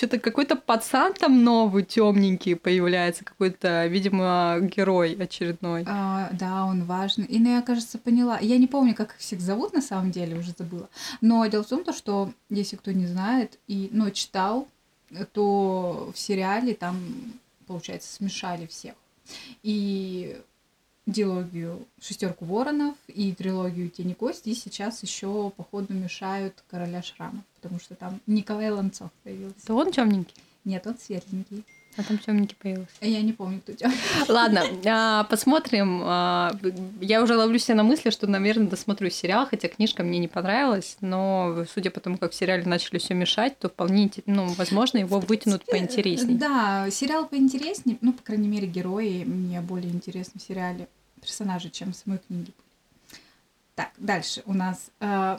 Что-то 0.00 0.18
какой-то 0.18 0.56
пацан 0.56 1.12
там 1.12 1.44
новый, 1.44 1.82
темненький 1.82 2.56
появляется, 2.56 3.22
какой-то, 3.22 3.86
видимо, 3.86 4.56
герой 4.62 5.12
очередной. 5.12 5.84
А, 5.86 6.30
да, 6.32 6.64
он 6.64 6.84
важный. 6.84 7.26
И 7.26 7.38
ну, 7.38 7.54
я, 7.56 7.60
кажется, 7.60 7.98
поняла. 7.98 8.38
Я 8.38 8.56
не 8.56 8.66
помню, 8.66 8.94
как 8.94 9.10
их 9.10 9.18
всех 9.18 9.42
зовут 9.42 9.74
на 9.74 9.82
самом 9.82 10.10
деле, 10.10 10.38
уже 10.38 10.52
забыла. 10.56 10.88
Но 11.20 11.44
дело 11.44 11.64
в 11.64 11.66
том, 11.66 11.84
то, 11.84 11.92
что, 11.92 12.32
если 12.48 12.76
кто 12.76 12.92
не 12.92 13.06
знает 13.06 13.58
и 13.66 13.90
ну, 13.92 14.10
читал, 14.10 14.68
то 15.34 16.10
в 16.14 16.18
сериале 16.18 16.72
там, 16.72 16.96
получается, 17.66 18.10
смешали 18.10 18.64
всех. 18.64 18.94
И 19.62 20.40
дилогию 21.06 21.86
«Шестерку 22.00 22.44
воронов» 22.44 22.96
и 23.08 23.32
трилогию 23.32 23.90
«Тени 23.90 24.14
кости», 24.14 24.50
и 24.50 24.54
сейчас 24.54 25.02
еще, 25.02 25.50
походу, 25.56 25.92
мешают 25.94 26.62
«Короля 26.70 27.02
шрамов», 27.02 27.44
потому 27.60 27.80
что 27.80 27.94
там 27.94 28.20
Николай 28.26 28.70
Ланцов 28.70 29.10
появился. 29.24 29.58
Это 29.62 29.74
он 29.74 29.92
темненький, 29.92 30.34
Нет, 30.64 30.86
он 30.86 30.96
светленький. 30.98 31.64
А 31.96 32.02
там 32.04 32.18
темненький 32.18 32.56
появился. 32.56 32.92
Я 33.00 33.20
не 33.20 33.32
помню, 33.32 33.60
кто 33.60 33.72
тебя. 33.72 33.90
Ладно, 34.28 34.62
а, 34.86 35.24
посмотрим. 35.24 36.02
А, 36.04 36.52
Я 37.00 37.22
уже 37.22 37.36
ловлю 37.36 37.58
себя 37.58 37.74
на 37.74 37.82
мысли, 37.82 38.10
что, 38.10 38.26
наверное, 38.26 38.68
досмотрю 38.68 39.10
сериал, 39.10 39.46
хотя 39.46 39.68
книжка 39.68 40.02
мне 40.02 40.18
не 40.18 40.28
понравилась, 40.28 40.96
но 41.00 41.64
судя 41.72 41.90
по 41.90 42.00
тому, 42.00 42.16
как 42.16 42.32
в 42.32 42.34
сериале 42.34 42.64
начали 42.64 42.98
все 42.98 43.14
мешать, 43.14 43.58
то 43.58 43.68
вполне, 43.68 44.10
ну, 44.26 44.46
возможно, 44.54 44.98
его 44.98 45.18
вытянут 45.18 45.64
поинтереснее. 45.66 46.38
Да, 46.38 46.88
сериал 46.90 47.26
поинтереснее, 47.26 47.98
ну, 48.00 48.12
по 48.12 48.22
крайней 48.22 48.48
мере, 48.48 48.66
герои 48.66 49.24
мне 49.24 49.60
более 49.60 49.90
интересны 49.90 50.40
в 50.40 50.42
сериале, 50.42 50.88
персонажи, 51.20 51.70
чем 51.70 51.92
в 51.92 51.96
самой 51.96 52.18
книге. 52.18 52.52
Так, 53.74 53.90
дальше 53.98 54.42
у 54.46 54.54
нас 54.54 54.90
э, 55.00 55.38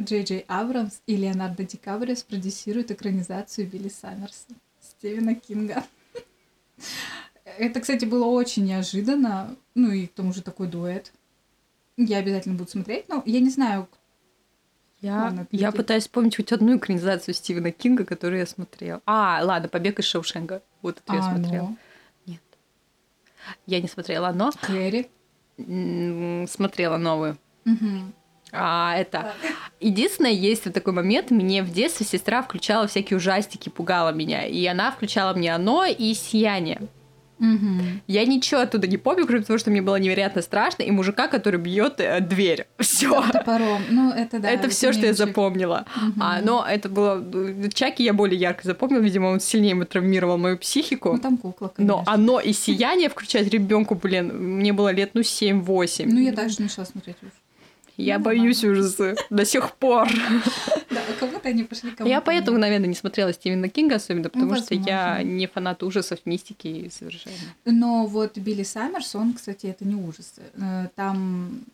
Джей 0.00 0.22
Джей 0.24 0.44
Абрамс 0.48 1.00
и 1.06 1.16
Леонардо 1.16 1.64
Ди 1.64 1.76
Каприо 1.76 2.14
спродюсируют 2.14 2.90
экранизацию 2.90 3.66
Билли 3.66 3.88
Саммерса 3.88 4.46
Стивена 5.02 5.34
Кинга. 5.34 5.82
Это, 7.58 7.80
кстати, 7.80 8.04
было 8.04 8.24
очень 8.26 8.66
неожиданно, 8.66 9.56
ну 9.74 9.90
и 9.90 10.06
к 10.06 10.14
тому 10.14 10.32
же 10.32 10.42
такой 10.42 10.68
дуэт. 10.68 11.12
Я 11.96 12.18
обязательно 12.18 12.54
буду 12.54 12.70
смотреть, 12.70 13.08
но 13.08 13.20
я 13.26 13.40
не 13.40 13.50
знаю, 13.50 13.88
Я, 15.00 15.22
Ладно, 15.24 15.48
я 15.50 15.72
пытаюсь 15.72 16.04
вспомнить 16.04 16.36
хоть 16.36 16.52
одну 16.52 16.76
экранизацию 16.76 17.34
Стивена 17.34 17.72
Кинга, 17.72 18.04
которую 18.04 18.38
я 18.38 18.46
смотрела. 18.46 19.02
А, 19.04 19.40
ладно, 19.42 19.68
«Побег 19.68 19.98
из 19.98 20.04
Шоушенга». 20.04 20.62
Вот 20.82 21.02
это 21.04 21.14
я 21.14 21.18
а, 21.18 21.34
смотрела. 21.34 21.66
ну, 21.66 21.76
Нет. 22.26 22.42
Я 23.66 23.80
не 23.80 23.88
смотрела, 23.88 24.30
но 24.30 24.52
Кэрри. 24.52 25.10
смотрела 26.48 26.96
новую. 26.96 27.36
Мгм. 27.64 28.12
А, 28.52 28.96
это... 28.96 29.34
Единственное, 29.82 30.30
есть 30.30 30.64
вот 30.64 30.74
такой 30.74 30.92
момент, 30.92 31.30
мне 31.30 31.62
в 31.62 31.72
детстве 31.72 32.06
сестра 32.06 32.42
включала 32.42 32.86
всякие 32.86 33.16
ужастики, 33.16 33.68
пугала 33.68 34.10
меня. 34.10 34.46
И 34.46 34.64
она 34.66 34.90
включала 34.90 35.34
мне 35.34 35.54
«Оно» 35.54 35.84
и 35.84 36.14
«Сияние». 36.14 36.88
Мгм. 37.42 38.02
Я 38.06 38.24
ничего 38.24 38.60
оттуда 38.60 38.86
не 38.86 38.98
помню, 38.98 39.26
кроме 39.26 39.42
того, 39.42 39.58
что 39.58 39.70
мне 39.70 39.82
было 39.82 39.96
невероятно 39.96 40.42
страшно, 40.42 40.84
и 40.84 40.92
мужика, 40.92 41.26
который 41.26 41.58
бьет 41.58 42.00
дверь. 42.20 42.68
Все. 42.78 43.20
Топором. 43.32 43.82
Ну, 43.90 44.12
это 44.12 44.38
да. 44.38 44.48
это 44.48 44.68
все, 44.68 44.92
что 44.92 45.06
я 45.06 45.12
запомнила. 45.12 45.84
Мгм. 45.96 46.22
А, 46.22 46.40
но 46.40 46.64
это 46.64 46.88
было... 46.88 47.20
Чаки 47.74 48.04
я 48.04 48.12
более 48.12 48.38
ярко 48.38 48.60
запомнила, 48.64 49.00
видимо, 49.00 49.26
он 49.26 49.40
сильнее 49.40 49.72
травмировал 49.84 50.38
мою 50.38 50.56
психику. 50.56 51.14
Ну, 51.14 51.18
там 51.18 51.36
кукла, 51.36 51.72
Но 51.78 51.94
конечно. 51.96 52.12
оно 52.12 52.38
и 52.38 52.52
сияние 52.52 53.08
включать 53.08 53.48
ребенку, 53.48 53.96
блин, 53.96 54.28
мне 54.58 54.72
было 54.72 54.92
лет, 54.92 55.10
ну, 55.14 55.22
7-8. 55.22 56.06
Ну, 56.06 56.20
я 56.20 56.32
также 56.32 56.62
начала 56.62 56.86
смотреть. 56.86 57.16
Я 58.02 58.18
ну, 58.18 58.24
боюсь 58.24 58.64
ужасы 58.64 59.16
до 59.30 59.44
сих 59.44 59.74
пор. 59.76 60.08
Да, 60.90 61.00
кому-то 61.18 61.48
они 61.48 61.64
пошли, 61.64 61.90
кому-то 61.90 62.10
Я 62.10 62.20
поэтому, 62.20 62.58
наверное, 62.58 62.88
не 62.88 62.94
смотрела 62.94 63.32
Стивена 63.32 63.68
Кинга 63.68 63.96
особенно, 63.96 64.28
потому 64.28 64.56
что 64.56 64.74
я 64.74 65.22
не 65.22 65.46
фанат 65.46 65.82
ужасов, 65.82 66.18
мистики 66.24 66.90
совершенно. 66.92 67.36
Но 67.64 68.06
вот 68.06 68.36
Билли 68.36 68.62
Саммерс, 68.62 69.14
он, 69.14 69.34
кстати, 69.34 69.66
это 69.66 69.84
не 69.84 69.94
ужасы. 69.94 70.42
Э, 70.54 70.88
Там 70.96 71.64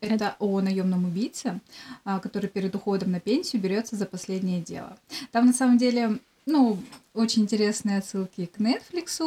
это 0.00 0.36
о 0.38 0.60
наемном 0.60 1.06
убийце, 1.06 1.60
а, 2.04 2.20
который 2.20 2.48
перед 2.50 2.74
уходом 2.74 3.12
на 3.12 3.20
пенсию 3.20 3.62
берется 3.62 3.96
за 3.96 4.06
последнее 4.06 4.60
дело. 4.60 4.96
Там 5.32 5.46
на 5.46 5.52
самом 5.52 5.78
деле, 5.78 6.18
ну, 6.46 6.78
очень 7.14 7.42
интересные 7.42 7.98
отсылки 7.98 8.46
к 8.46 8.58
Netflix, 8.58 9.18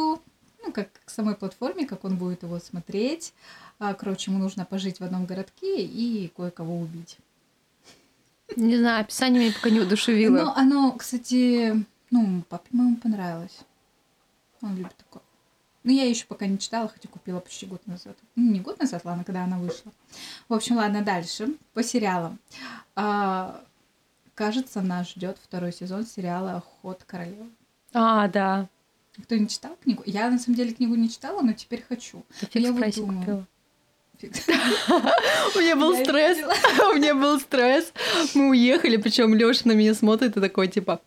ну, 0.64 0.72
как 0.72 0.88
к 1.04 1.10
самой 1.10 1.34
платформе, 1.34 1.86
как 1.86 2.04
он 2.04 2.16
будет 2.16 2.42
его 2.42 2.58
смотреть. 2.60 3.32
А, 3.78 3.94
Короче, 3.94 4.30
ему 4.30 4.42
нужно 4.42 4.64
пожить 4.64 4.98
в 5.00 5.04
одном 5.04 5.24
городке 5.24 5.84
и 5.84 6.32
кое-кого 6.36 6.78
убить. 6.78 7.18
Не 8.56 8.76
знаю, 8.78 9.02
описание 9.02 9.40
меня 9.42 9.54
пока 9.54 9.70
не 9.70 9.80
удушевило. 9.80 10.36
Но 10.36 10.56
оно, 10.56 10.92
кстати, 10.92 11.84
ну, 12.10 12.42
папе 12.48 12.68
моему 12.72 12.96
понравилось. 12.96 13.60
Он 14.62 14.76
любит 14.76 14.96
такое. 14.96 15.22
Ну, 15.84 15.92
я 15.92 16.08
еще 16.08 16.26
пока 16.26 16.46
не 16.46 16.58
читала, 16.58 16.88
хотя 16.88 17.08
купила 17.08 17.40
почти 17.40 17.66
год 17.66 17.86
назад. 17.86 18.16
Ну, 18.34 18.50
не 18.50 18.60
год 18.60 18.80
назад, 18.80 19.04
ладно, 19.04 19.22
когда 19.24 19.44
она 19.44 19.58
вышла. 19.58 19.92
В 20.48 20.54
общем, 20.54 20.76
ладно, 20.76 21.02
дальше. 21.02 21.54
По 21.72 21.84
сериалам. 21.84 22.38
А, 22.96 23.62
кажется, 24.34 24.80
нас 24.80 25.10
ждет 25.10 25.38
второй 25.42 25.72
сезон 25.72 26.04
сериала 26.04 26.64
Ход 26.82 27.04
королевы. 27.04 27.48
А, 27.92 28.26
да. 28.28 28.68
Кто 29.22 29.36
не 29.36 29.48
читал 29.48 29.76
книгу? 29.82 30.02
Я, 30.04 30.30
на 30.30 30.38
самом 30.38 30.56
деле, 30.56 30.74
книгу 30.74 30.94
не 30.94 31.08
читала, 31.08 31.42
но 31.42 31.52
теперь 31.52 31.84
хочу. 31.88 32.24
Я 32.54 32.72
вот 32.72 32.94
думаю. 32.94 33.18
купила. 33.20 33.46
У 35.54 35.58
меня 35.58 35.76
был 35.76 35.96
стресс. 35.96 36.38
У 36.90 36.94
меня 36.94 37.14
был 37.14 37.38
стресс. 37.38 37.92
Мы 38.34 38.50
уехали, 38.50 38.96
причем 38.96 39.34
Леша 39.34 39.62
на 39.64 39.72
меня 39.72 39.94
смотрит 39.94 40.36
и 40.36 40.40
такой, 40.40 40.68
типа, 40.68 41.00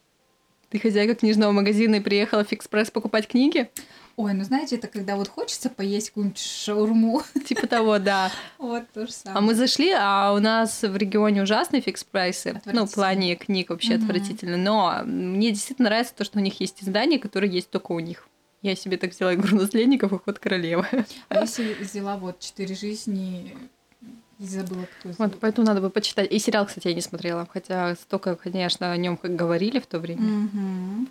ты 0.69 0.79
хозяйка 0.79 1.15
книжного 1.15 1.51
магазина 1.51 1.95
и 1.95 1.99
приехала 1.99 2.45
в 2.45 2.47
фикс 2.47 2.67
пресс 2.67 2.89
покупать 2.89 3.27
книги? 3.27 3.69
Ой, 4.15 4.33
ну 4.33 4.43
знаете, 4.43 4.75
это 4.75 4.87
когда 4.87 5.15
вот 5.15 5.27
хочется 5.27 5.69
поесть 5.69 6.09
какую-нибудь 6.09 6.39
шаурму. 6.39 7.23
Типа 7.45 7.67
того, 7.67 7.97
да. 7.97 8.31
Вот 8.57 8.83
то 8.93 9.05
же 9.05 9.11
самое. 9.11 9.39
А 9.39 9.41
мы 9.41 9.55
зашли, 9.55 9.91
а 9.91 10.33
у 10.33 10.39
нас 10.39 10.81
в 10.81 10.95
регионе 10.95 11.43
ужасные 11.43 11.81
фикс 11.81 12.03
прайсы. 12.03 12.61
Ну, 12.65 12.85
в 12.85 12.93
плане 12.93 13.35
книг 13.35 13.69
вообще 13.69 13.95
отвратительно. 13.95 14.57
Но 14.57 15.01
мне 15.05 15.51
действительно 15.51 15.89
нравится 15.89 16.13
то, 16.15 16.23
что 16.23 16.39
у 16.39 16.41
них 16.41 16.59
есть 16.59 16.83
издания, 16.83 17.19
которые 17.19 17.51
есть 17.51 17.69
только 17.69 17.91
у 17.93 17.99
них. 17.99 18.27
Я 18.61 18.75
себе 18.75 18.97
так 18.97 19.11
взяла 19.11 19.33
игру 19.33 19.57
наследников 19.57 20.13
и 20.13 20.17
ход 20.17 20.39
королевы. 20.39 20.85
А 21.29 21.41
если 21.41 21.73
взяла 21.73 22.17
вот 22.17 22.39
«Четыре 22.39 22.75
жизни» 22.75 23.57
и 24.39 24.45
забыла, 24.45 24.87
кто 24.99 25.09
Вот, 25.17 25.39
поэтому 25.39 25.67
надо 25.67 25.81
бы 25.81 25.89
почитать. 25.89 26.31
И 26.31 26.39
сериал, 26.39 26.65
кстати, 26.65 26.87
я 26.87 26.93
не 26.93 27.01
смотрела. 27.01 27.47
Хотя 27.51 27.95
столько, 27.95 28.35
конечно, 28.35 28.91
о 28.91 28.97
нем 28.97 29.19
говорили 29.21 29.79
в 29.79 29.85
то 29.87 29.99
время. 29.99 30.21
Мгм. 30.21 31.09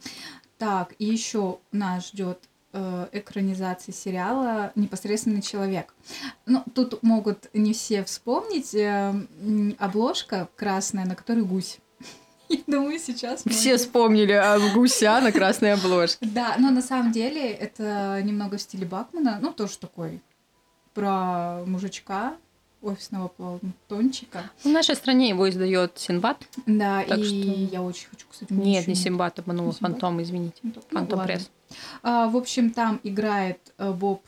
Так, 0.59 0.95
и 0.99 1.05
еще 1.07 1.59
нас 1.73 2.09
ждет 2.09 2.39
экранизация 2.73 3.93
сериала 3.93 4.71
«Непосредственный 4.77 5.43
человек». 5.43 5.93
Ну, 6.47 6.63
тут 6.73 7.03
могут 7.03 7.53
не 7.53 7.73
все 7.73 8.05
вспомнить 8.05 8.75
э, 8.75 9.13
обложка 9.79 10.49
красная, 10.55 11.05
на 11.05 11.17
которой 11.17 11.43
гусь. 11.43 11.81
Я 12.51 12.59
думаю, 12.67 12.99
сейчас... 12.99 13.43
Все 13.47 13.77
вспомнили 13.77 14.33
о 14.33 14.59
гуся 14.75 15.21
на 15.21 15.31
красной 15.33 15.73
обложке. 15.75 16.19
Да, 16.27 16.57
но 16.59 16.71
на 16.71 16.83
самом 16.83 17.13
деле 17.13 17.51
это 17.51 18.21
немного 18.25 18.57
в 18.57 18.61
стиле 18.61 18.85
Бакмана, 18.87 19.39
ну, 19.41 19.53
тоже 19.53 19.79
такой 19.79 20.21
про 20.95 21.63
мужичка, 21.67 22.35
офисного 22.83 23.29
плантончика. 23.29 24.51
В 24.65 24.69
нашей 24.69 24.97
стране 24.97 25.29
его 25.29 25.49
издает 25.49 25.99
Синбад. 25.99 26.43
Да, 26.67 27.05
Так 27.05 27.19
и 27.19 27.25
что- 27.25 27.35
я 27.75 27.83
очень 27.83 28.09
хочу, 28.09 28.27
кстати, 28.31 28.53
Нет, 28.53 28.87
не 28.89 28.95
Синбад, 28.95 29.39
обманула 29.39 29.73
Синбад? 29.73 29.93
Фантом, 29.93 30.23
извините. 30.23 30.57
Ну, 30.63 30.73
ну, 30.75 30.83
Фантом 30.91 31.19
ладно. 31.19 31.35
Пресс. 31.35 31.51
А, 32.03 32.29
в 32.29 32.37
общем, 32.37 32.71
там 32.73 32.99
играет 33.05 33.61
э, 33.79 33.93
Боб 33.93 34.23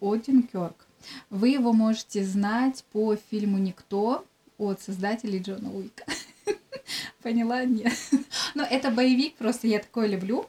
Одинкерк. 0.00 0.86
Вы 1.30 1.50
его 1.50 1.72
можете 1.72 2.24
знать 2.24 2.82
по 2.92 3.14
фильму 3.30 3.58
«Никто» 3.58 4.24
от 4.58 4.80
создателей 4.80 5.38
Джона 5.38 5.70
Уика. 5.70 6.04
Поняла? 7.22 7.64
Нет. 7.64 7.92
Но 8.54 8.62
это 8.62 8.90
боевик, 8.90 9.36
просто 9.36 9.66
я 9.66 9.78
такое 9.78 10.06
люблю. 10.06 10.46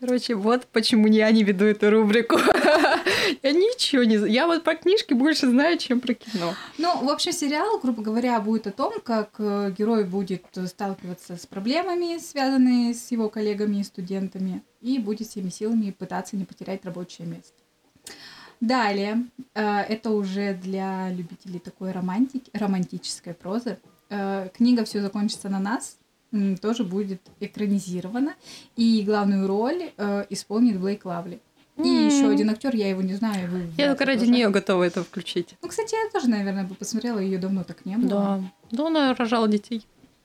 Короче, 0.00 0.34
вот 0.34 0.66
почему 0.72 1.08
я 1.08 1.30
не 1.30 1.44
веду 1.44 1.66
эту 1.66 1.90
рубрику. 1.90 2.38
Я 3.42 3.52
ничего 3.52 4.02
не 4.02 4.16
знаю. 4.16 4.32
Я 4.32 4.46
вот 4.46 4.64
про 4.64 4.74
книжки 4.74 5.12
больше 5.12 5.48
знаю, 5.48 5.78
чем 5.78 6.00
про 6.00 6.14
кино. 6.14 6.54
Ну, 6.78 7.04
в 7.04 7.10
общем, 7.10 7.32
сериал, 7.32 7.78
грубо 7.78 8.02
говоря, 8.02 8.40
будет 8.40 8.66
о 8.66 8.72
том, 8.72 8.94
как 9.04 9.34
э, 9.38 9.74
герой 9.76 10.04
будет 10.04 10.46
сталкиваться 10.66 11.36
с 11.36 11.46
проблемами, 11.46 12.18
связанными 12.18 12.92
с 12.94 13.10
его 13.10 13.28
коллегами 13.28 13.76
и 13.76 13.84
студентами, 13.84 14.62
и 14.80 14.98
будет 14.98 15.28
всеми 15.28 15.50
силами 15.50 15.90
пытаться 15.90 16.36
не 16.36 16.44
потерять 16.46 16.84
рабочее 16.84 17.26
место. 17.26 17.52
Далее, 18.60 19.26
э, 19.54 19.80
это 19.82 20.10
уже 20.10 20.54
для 20.54 21.10
любителей 21.10 21.58
такой 21.58 21.92
романтики, 21.92 22.50
романтической 22.54 23.34
прозы. 23.34 23.78
Э, 24.10 24.48
Книга 24.54 24.84
«Все 24.84 25.00
закончится 25.00 25.48
на 25.48 25.58
нас» 25.60 25.96
тоже 26.62 26.84
будет 26.84 27.20
экранизирована, 27.40 28.34
и 28.76 29.02
главную 29.04 29.48
роль 29.48 29.90
э, 29.96 30.26
исполнит 30.30 30.78
Блейк 30.78 31.04
Лавли. 31.04 31.40
И 31.76 31.80
М. 31.88 32.06
еще 32.08 32.28
один 32.28 32.50
актер, 32.50 32.72
я 32.76 32.88
его 32.88 33.02
не 33.02 33.14
знаю. 33.14 33.50
Вы 33.50 33.62
Я 33.76 33.88
только 33.88 34.04
ради 34.04 34.20
тоже. 34.20 34.30
нее 34.32 34.48
готова 34.50 34.84
это 34.84 35.02
включить. 35.02 35.56
Ну, 35.60 35.68
кстати, 35.68 35.94
я 35.94 36.08
тоже, 36.12 36.28
наверное, 36.30 36.62
бы 36.64 36.76
посмотрела, 36.76 37.18
ее 37.18 37.38
давно 37.38 37.64
так 37.64 37.84
не 37.84 37.96
было. 37.96 38.08
Да. 38.08 38.42
Да, 38.70 38.86
она 38.86 39.14
рожала 39.14 39.48
детей. 39.48 39.84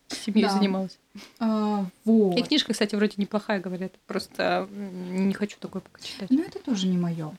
Семьей 0.10 0.44
Да. 0.46 0.52
занималась. 0.52 1.00
А, 1.40 1.86
вот. 2.04 2.38
И 2.38 2.44
книжка, 2.44 2.74
кстати, 2.74 2.94
вроде 2.94 3.14
неплохая, 3.18 3.60
говорят. 3.60 3.94
Просто 4.06 4.68
не 4.72 5.34
хочу 5.34 5.58
такой 5.60 5.82
пока 5.82 6.00
читать. 6.04 6.30
Но 6.30 6.42
это 6.44 6.60
тоже 6.60 6.86
не 6.88 6.98
мое. 7.00 7.32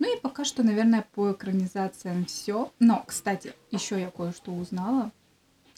Ну 0.00 0.16
и 0.16 0.18
пока 0.20 0.44
что, 0.44 0.64
наверное, 0.64 1.06
по 1.14 1.30
экранизациям 1.30 2.24
все. 2.24 2.72
Но, 2.80 3.04
кстати, 3.06 3.52
еще 3.70 4.00
я 4.00 4.10
кое-что 4.10 4.50
узнала. 4.52 5.12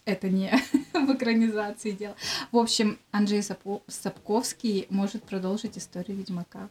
Это 0.04 0.28
не 0.28 0.52
в 0.92 1.14
экранизации 1.14 1.92
дело. 1.92 2.16
В 2.50 2.58
общем, 2.58 2.98
Анджей 3.12 3.40
Сапо- 3.40 3.82
Сапковский 3.86 4.86
может 4.90 5.22
продолжить 5.22 5.78
историю 5.78 6.16
Ведьмака. 6.16 6.68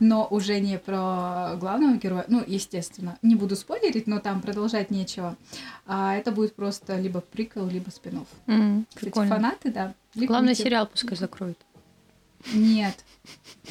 Но 0.00 0.26
уже 0.28 0.58
не 0.58 0.78
про 0.78 1.54
главного 1.56 1.96
героя. 1.96 2.24
Ну, 2.26 2.42
естественно, 2.44 3.18
не 3.22 3.36
буду 3.36 3.54
спойлерить, 3.54 4.08
но 4.08 4.18
там 4.18 4.40
продолжать 4.40 4.90
нечего. 4.90 5.36
А 5.86 6.16
это 6.16 6.32
будет 6.32 6.56
просто 6.56 6.98
либо 6.98 7.20
приквел, 7.20 7.68
либо 7.68 7.90
спин 7.90 8.24
М, 8.48 8.84
Кстати, 8.88 9.04
Прикольно. 9.04 9.34
фанаты, 9.36 9.70
да. 9.70 9.94
Главный 10.16 10.50
ликуйте. 10.50 10.64
сериал 10.64 10.86
пускай 10.88 11.16
закроют. 11.16 11.58
Нет. 12.52 13.04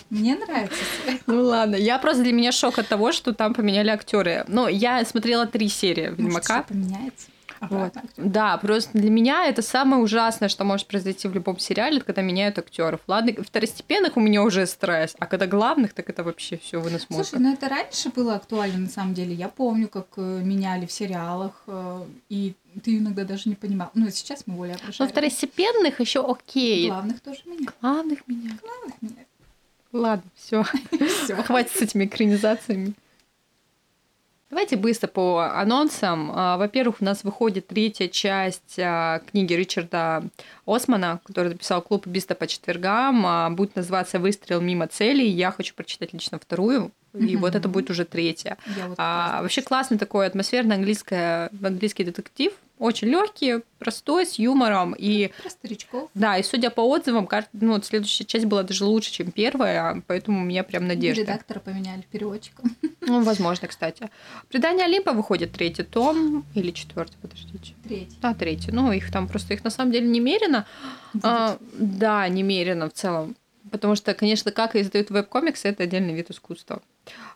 Мне 0.10 0.36
нравится. 0.38 0.78
Ну 1.26 1.44
ладно, 1.44 1.76
я 1.76 1.98
просто 2.00 2.24
для 2.24 2.32
меня 2.34 2.52
шок 2.54 2.80
от 2.80 2.88
того, 2.88 3.12
что 3.12 3.34
там 3.34 3.54
поменяли 3.54 3.90
актеры. 3.90 4.46
Ну, 4.48 4.68
я 4.70 5.04
смотрела 5.04 5.48
три 5.48 5.68
серии 5.68 6.10
Может, 6.10 6.20
Ведьмака. 6.20 6.60
что 6.64 6.74
поменяется. 6.74 7.28
Вот. 7.62 7.94
Да, 8.18 8.58
просто 8.58 8.98
для 8.98 9.10
меня 9.10 9.46
это 9.46 9.62
самое 9.62 10.02
ужасное, 10.02 10.50
что 10.50 10.64
может 10.64 10.88
произойти 10.88 11.28
в 11.28 11.34
любом 11.34 11.60
сериале, 11.60 11.98
это 11.98 12.06
когда 12.06 12.22
меняют 12.22 12.58
актеров. 12.58 13.02
Ладно, 13.08 13.34
второстепенных 13.44 14.18
у 14.18 14.20
меня 14.20 14.44
уже 14.44 14.66
стресс, 14.66 15.16
а 15.20 15.26
когда 15.26 15.48
главных, 15.48 15.94
так 15.94 16.10
это 16.10 16.24
вообще 16.24 16.58
все 16.58 16.80
вынос 16.80 17.08
мозга. 17.10 17.24
Слушай, 17.24 17.42
ну 17.42 17.54
это 17.54 17.70
раньше 17.70 18.10
было 18.10 18.36
актуально, 18.36 18.80
на 18.80 18.90
самом 18.90 19.14
деле. 19.14 19.34
Я 19.34 19.50
помню, 19.50 19.88
как 19.88 20.08
э, 20.18 20.42
меняли 20.44 20.86
в 20.86 20.92
сериалах, 20.92 21.64
э, 21.68 22.04
и 22.30 22.56
ты 22.84 22.98
иногда 22.98 23.24
даже 23.24 23.50
не 23.50 23.56
понимал. 23.56 23.90
Ну, 23.94 24.10
сейчас 24.10 24.44
мы 24.46 24.56
более 24.56 24.76
Но 24.76 24.84
прошарены. 24.84 25.12
второстепенных 25.12 26.00
еще 26.00 26.26
окей. 26.26 26.88
Главных 26.90 27.20
тоже 27.20 27.42
меняют. 27.46 27.74
Главных 27.82 28.28
меня. 28.28 28.52
Главных 28.62 29.02
меняют. 29.02 29.28
Ладно, 29.92 30.30
все. 30.36 30.64
Хватит 31.46 31.72
с 31.72 31.82
этими 31.82 32.06
экранизациями. 32.06 32.94
Давайте 34.50 34.78
быстро 34.78 35.08
по 35.08 35.42
анонсам. 35.54 36.32
А, 36.34 36.58
Во-первых, 36.58 36.98
у 37.02 37.06
нас 37.06 37.24
выходит 37.24 37.68
третья 37.68 38.08
часть 38.08 38.80
а, 38.80 39.20
книги 39.30 39.54
Ричарда 39.54 40.24
Османа, 40.66 41.20
который 41.24 41.50
написал 41.50 41.84
«Клуб 41.84 42.08
убийства 42.08 42.34
по 42.34 42.48
четвергам». 42.48 43.26
А, 43.28 43.50
Будет 43.52 43.76
называться 43.76 44.18
«Выстрел 44.18 44.60
мимо 44.60 44.88
цели». 44.88 45.24
Я 45.24 45.52
хочу 45.52 45.76
прочитать 45.76 46.14
лично 46.14 46.40
вторую, 46.40 46.92
и 47.14 47.36
вот 47.36 47.54
это 47.54 47.70
будет 47.70 47.92
уже 47.92 48.06
третья. 48.06 48.58
Я 48.76 48.88
вот 48.88 48.96
А, 48.98 49.44
вообще 49.44 49.62
классный 49.62 50.00
такой 50.00 50.26
атмосферный 50.26 50.78
английское, 50.78 51.52
английский 51.64 52.04
детектив. 52.04 52.52
Очень 52.80 53.10
легкий, 53.10 53.56
простой, 53.78 54.26
с 54.26 54.40
юмором. 54.40 54.96
И 54.98 55.32
Про 55.42 55.50
старичков. 55.50 56.10
да, 56.14 56.38
и 56.38 56.44
судя 56.44 56.70
по 56.70 56.80
отзывам, 56.80 57.28
ну, 57.52 57.74
вот 57.74 57.86
следующая 57.86 58.24
часть 58.24 58.46
была 58.46 58.64
даже 58.64 58.86
лучше, 58.86 59.12
чем 59.12 59.32
первая, 59.32 60.02
поэтому 60.08 60.40
у 60.40 60.44
меня 60.44 60.64
прям 60.64 60.88
надежда. 60.88 61.22
Редактора 61.24 61.60
поменяли 61.60 62.04
переводчика. 62.12 62.64
Ну, 63.02 63.24
возможно, 63.24 63.68
кстати. 63.68 64.12
Предание 64.50 64.86
Олимпа 64.86 65.14
выходит 65.14 65.52
третий 65.54 65.82
том 65.82 66.46
или 66.54 66.70
четвертый, 66.70 67.18
подождите. 67.20 67.74
Третий. 67.84 68.16
Да, 68.22 68.36
третий. 68.36 68.72
Ну, 68.72 68.92
их 68.92 69.12
там 69.12 69.28
просто 69.28 69.56
их 69.56 69.64
на 69.64 69.72
самом 69.72 69.92
деле 69.92 70.08
немерено. 70.08 70.68
А, 71.24 71.58
да, 71.74 72.28
немерено 72.28 72.88
в 72.88 72.94
целом. 72.94 73.36
Потому 73.72 73.96
что, 73.96 74.14
конечно, 74.14 74.52
как 74.52 74.76
издают 74.76 75.10
веб-комиксы, 75.10 75.70
это 75.70 75.84
отдельный 75.84 76.14
вид 76.14 76.30
искусства. 76.30 76.84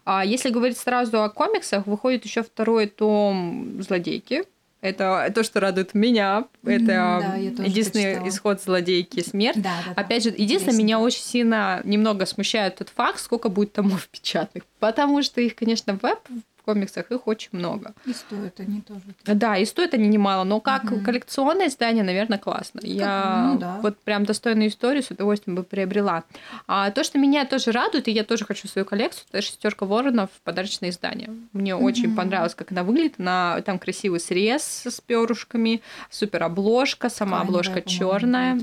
А 0.06 0.24
если 0.24 0.50
говорить 0.52 0.78
сразу 0.78 1.24
о 1.24 1.30
комиксах, 1.30 1.88
выходит 1.88 2.24
еще 2.24 2.44
второй 2.44 2.86
том 2.88 3.82
Злодейки. 3.82 4.44
Это 4.84 5.32
то, 5.34 5.44
что 5.44 5.62
радует 5.62 5.94
меня. 5.94 6.44
Это 6.66 6.86
да, 6.86 7.36
единственный 7.36 8.16
прочитала. 8.16 8.28
исход 8.28 8.62
злодейки 8.62 9.22
смерть. 9.22 9.62
Да, 9.62 9.78
да, 9.86 9.94
да. 9.96 10.02
Опять 10.02 10.24
же, 10.24 10.30
единственное, 10.30 10.74
Интересно. 10.74 10.78
меня 10.78 11.00
очень 11.00 11.22
сильно 11.22 11.82
немного 11.86 12.26
смущает 12.26 12.76
тот 12.76 12.90
факт, 12.90 13.22
сколько 13.22 13.48
будет 13.48 13.72
томов 13.72 14.08
печатных. 14.12 14.64
Потому 14.80 15.24
что 15.24 15.40
их, 15.40 15.56
конечно, 15.56 15.98
веб 16.02 16.20
в 16.64 16.66
комиксах 16.66 17.12
их 17.12 17.28
очень 17.28 17.50
много. 17.52 17.94
И 18.06 18.14
стоят 18.14 18.58
они 18.62 18.82
тоже. 18.82 19.02
Да, 19.26 19.58
и 19.58 19.66
стоят 19.66 19.94
они 19.94 20.08
немало, 20.08 20.46
но 20.46 20.62
как 20.62 20.86
Мгм. 20.86 21.04
коллекционное 21.04 21.68
издание, 21.68 22.04
наверное, 22.06 22.38
классно. 22.38 22.80
Я 22.84 23.50
ну 23.54 23.60
да. 23.60 23.80
вот 23.82 23.98
прям 24.00 24.24
достойную 24.24 24.70
историю 24.70 25.04
с 25.04 25.12
удовольствием 25.12 25.58
бы 25.58 25.64
приобрела. 25.64 26.24
А 26.66 26.90
то, 26.92 27.04
что 27.04 27.20
меня 27.20 27.44
тоже 27.46 27.74
радует, 27.74 28.08
и 28.08 28.12
я 28.12 28.24
тоже 28.24 28.46
хочу 28.46 28.70
свою 28.70 28.86
коллекцию, 28.86 29.26
это 29.32 29.42
шестерка 29.42 29.86
воронов 29.86 30.30
подарочное 30.46 30.90
издание. 30.90 31.30
Мне 31.52 31.76
очень 31.76 32.08
Мгм. 32.08 32.16
понравилось, 32.16 32.56
как 32.56 32.72
она 32.72 32.84
выглядит. 32.84 33.16
Она, 33.20 33.62
там 33.66 33.78
красивый 33.78 34.22
срез 34.22 34.64
с 34.86 35.02
перышками, 35.02 35.82
супер 36.10 36.44
обложка, 36.44 37.10
сама 37.10 37.40
Тканевая, 37.40 37.48
обложка 37.50 37.82
по-моему, 37.82 37.90
черная. 37.90 38.60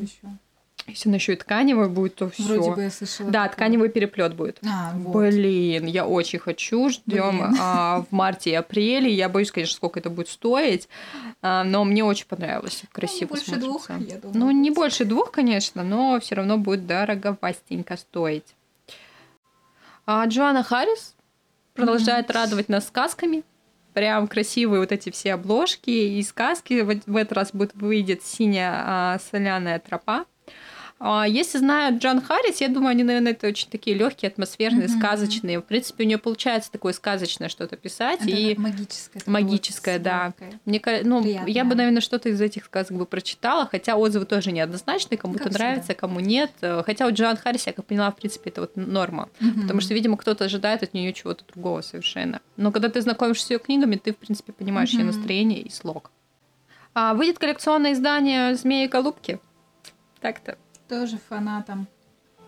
Если 0.91 1.09
она 1.09 1.17
еще 1.17 1.33
и 1.33 1.37
тканевая 1.37 1.89
будет, 1.89 2.15
то 2.17 2.29
все. 2.31 2.43
Вроде 2.43 2.71
бы 2.73 2.83
я 2.83 2.91
слышала. 2.91 3.31
Да, 3.31 3.49
тканевый 3.49 3.89
переплет 3.89 4.35
будет. 4.35 4.59
А, 4.65 4.93
вот. 4.95 5.17
Блин, 5.17 5.87
я 5.87 6.07
очень 6.07 6.39
хочу. 6.39 6.89
Ждем 6.91 7.39
Блин. 7.39 7.55
в 7.57 8.07
марте 8.11 8.51
и 8.51 8.55
апреле. 8.55 9.13
Я 9.13 9.29
боюсь, 9.29 9.51
конечно, 9.51 9.75
сколько 9.77 10.01
это 10.01 10.11
будет 10.11 10.29
стоить. 10.29 10.89
а, 11.43 11.65
но 11.65 11.85
мне 11.85 12.05
очень 12.05 12.27
понравилось. 12.27 12.83
Красиво 12.93 13.21
Ну, 13.23 13.29
больше 13.29 13.45
смотрится. 13.47 13.69
двух, 13.71 13.91
я 13.91 14.19
думаю. 14.19 14.39
Ну, 14.39 14.51
не 14.51 14.71
больше 14.71 15.05
двух, 15.05 15.31
конечно, 15.31 15.83
но 15.83 16.19
все 16.21 16.35
равно 16.35 16.59
будет 16.59 16.87
дороговастенько 16.87 17.97
стоить. 17.97 18.55
А 20.07 20.25
Джоанна 20.27 20.63
Харрис 20.63 21.15
продолжает 21.75 22.31
радовать 22.31 22.69
нас 22.69 22.87
сказками. 22.87 23.45
Прям 23.93 24.29
красивые 24.29 24.81
вот 24.81 24.93
эти 24.93 25.11
все 25.11 25.35
обложки 25.35 25.91
и 25.91 26.23
сказки. 26.23 26.81
В, 26.83 27.01
в 27.11 27.17
этот 27.17 27.33
раз 27.33 27.51
будет 27.53 27.75
выйдет 27.75 28.23
синяя 28.23 28.73
а, 28.87 29.19
соляная 29.31 29.79
тропа. 29.81 30.27
А, 31.03 31.27
Если 31.27 31.57
знают 31.57 32.03
Джон 32.03 32.21
Харрис, 32.21 32.61
я 32.61 32.69
думаю, 32.69 32.91
они, 32.91 33.03
наверное, 33.05 33.33
это 33.33 33.47
очень 33.47 33.71
такие 33.71 33.97
легкие, 33.97 34.29
атмосферные, 34.29 34.87
Мгм. 34.87 34.99
сказочные. 34.99 35.59
В 35.59 35.63
принципе, 35.63 36.05
у 36.05 36.07
нее 36.07 36.19
получается 36.19 36.71
такое 36.71 36.93
сказочное 36.93 37.49
что-то 37.49 37.77
писать. 37.77 38.21
Это 38.21 38.31
и 38.31 38.55
магическое. 38.59 39.23
магическое, 39.25 39.99
да. 39.99 40.35
мне 40.67 40.79
ну, 41.05 41.23
Приятное. 41.23 41.51
я 41.53 41.65
бы, 41.65 41.75
наверное, 41.75 42.03
что-то 42.03 42.29
из 42.29 42.39
этих 42.39 42.67
сказок 42.67 42.99
бы 42.99 43.07
прочитала, 43.07 43.67
хотя 43.67 43.97
отзывы 43.97 44.27
тоже 44.27 44.53
неоднозначные, 44.53 45.17
кому-то 45.17 45.45
Как 45.45 45.53
нравится, 45.55 45.95
кому 45.95 46.21
нет. 46.21 46.51
Э, 46.61 46.83
Хотя 46.85 47.07
у 47.07 47.11
Джоан 47.13 47.39
Харрис, 47.39 47.67
я 47.67 47.73
как 47.73 47.87
поняла, 47.87 48.11
в 48.11 48.17
принципе, 48.17 48.51
это 48.51 48.61
вот 48.61 48.77
норма. 48.77 49.31
Мгм. 49.41 49.63
Потому 49.63 49.81
что, 49.81 49.95
видимо, 49.95 50.19
кто-то 50.19 50.45
ожидает 50.45 50.83
от 50.83 50.93
нее 50.93 51.15
чего-то 51.15 51.45
другого 51.51 51.81
совершенно. 51.81 52.43
Но 52.59 52.73
когда 52.73 52.91
ты 52.91 53.01
знакомишься 53.01 53.47
с 53.47 53.51
ее 53.51 53.59
книгами, 53.59 53.97
ты, 53.97 54.13
в 54.13 54.19
принципе, 54.19 54.53
понимаешь 54.53 54.91
ее 54.91 55.05
Мгм. 55.05 55.17
настроение 55.17 55.63
и 55.63 55.71
слог. 55.71 56.11
А, 56.93 57.15
выйдет 57.15 57.39
коллекционное 57.39 57.95
издание 57.95 58.55
«Змеи 58.55 58.85
и 58.85 58.89
голубки». 58.89 59.39
Так-то. 60.21 60.59
Тоже 60.91 61.19
фанатом. 61.29 61.87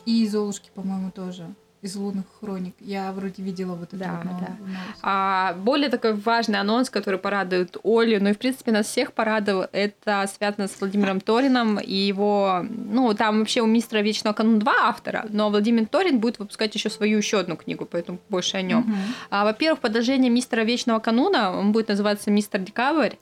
И 0.05 0.27
Золушки, 0.27 0.71
по-моему, 0.75 1.11
тоже. 1.13 1.47
Из 1.81 1.97
лунных 1.97 2.25
хроник. 2.41 2.75
Я 2.81 3.11
вроде 3.13 3.43
видела 3.43 3.75
вот 3.75 3.89
эту 3.89 3.97
Да, 3.97 4.21
вот 4.23 4.25
нов- 4.25 4.41
да. 4.41 4.49
новость. 4.61 5.01
А 5.03 5.55
более 5.55 5.89
такой 5.89 6.15
важный 6.15 6.61
анонс, 6.61 6.91
который 6.91 7.19
порадует 7.19 7.77
Олю, 7.83 8.21
ну 8.23 8.29
и 8.31 8.33
в 8.35 8.39
принципе 8.39 8.71
нас 8.71 8.87
всех 8.87 9.13
порадовал, 9.13 9.67
это 9.73 10.29
связано 10.33 10.69
с 10.69 10.81
Владимиром 10.81 11.21
Торином 11.21 11.81
и 11.81 11.93
его, 11.93 12.65
ну 12.71 13.15
там 13.15 13.41
вообще 13.41 13.63
у 13.63 13.67
мистера 13.67 13.99
Вечного 14.01 14.33
кануна 14.33 14.61
два 14.61 14.75
автора, 14.83 15.27
но 15.31 15.51
Владимир 15.51 15.87
Торин 15.87 16.21
будет 16.21 16.39
выпускать 16.39 16.73
еще 16.77 16.89
свою 16.89 17.17
еще 17.19 17.41
одну 17.41 17.57
книгу, 17.57 17.85
поэтому 17.85 18.21
больше 18.29 18.59
о 18.59 18.63
нем. 18.63 18.83
Мгм. 18.83 18.97
А, 19.31 19.45
во-первых, 19.45 19.81
продолжение 19.81 20.31
мистера 20.31 20.61
Вечного 20.63 21.01
кануна, 21.01 21.51
он 21.57 21.73
будет 21.73 21.89
называться 21.89 22.31
Мистер 22.31 22.61
Декабрь. 22.61 23.15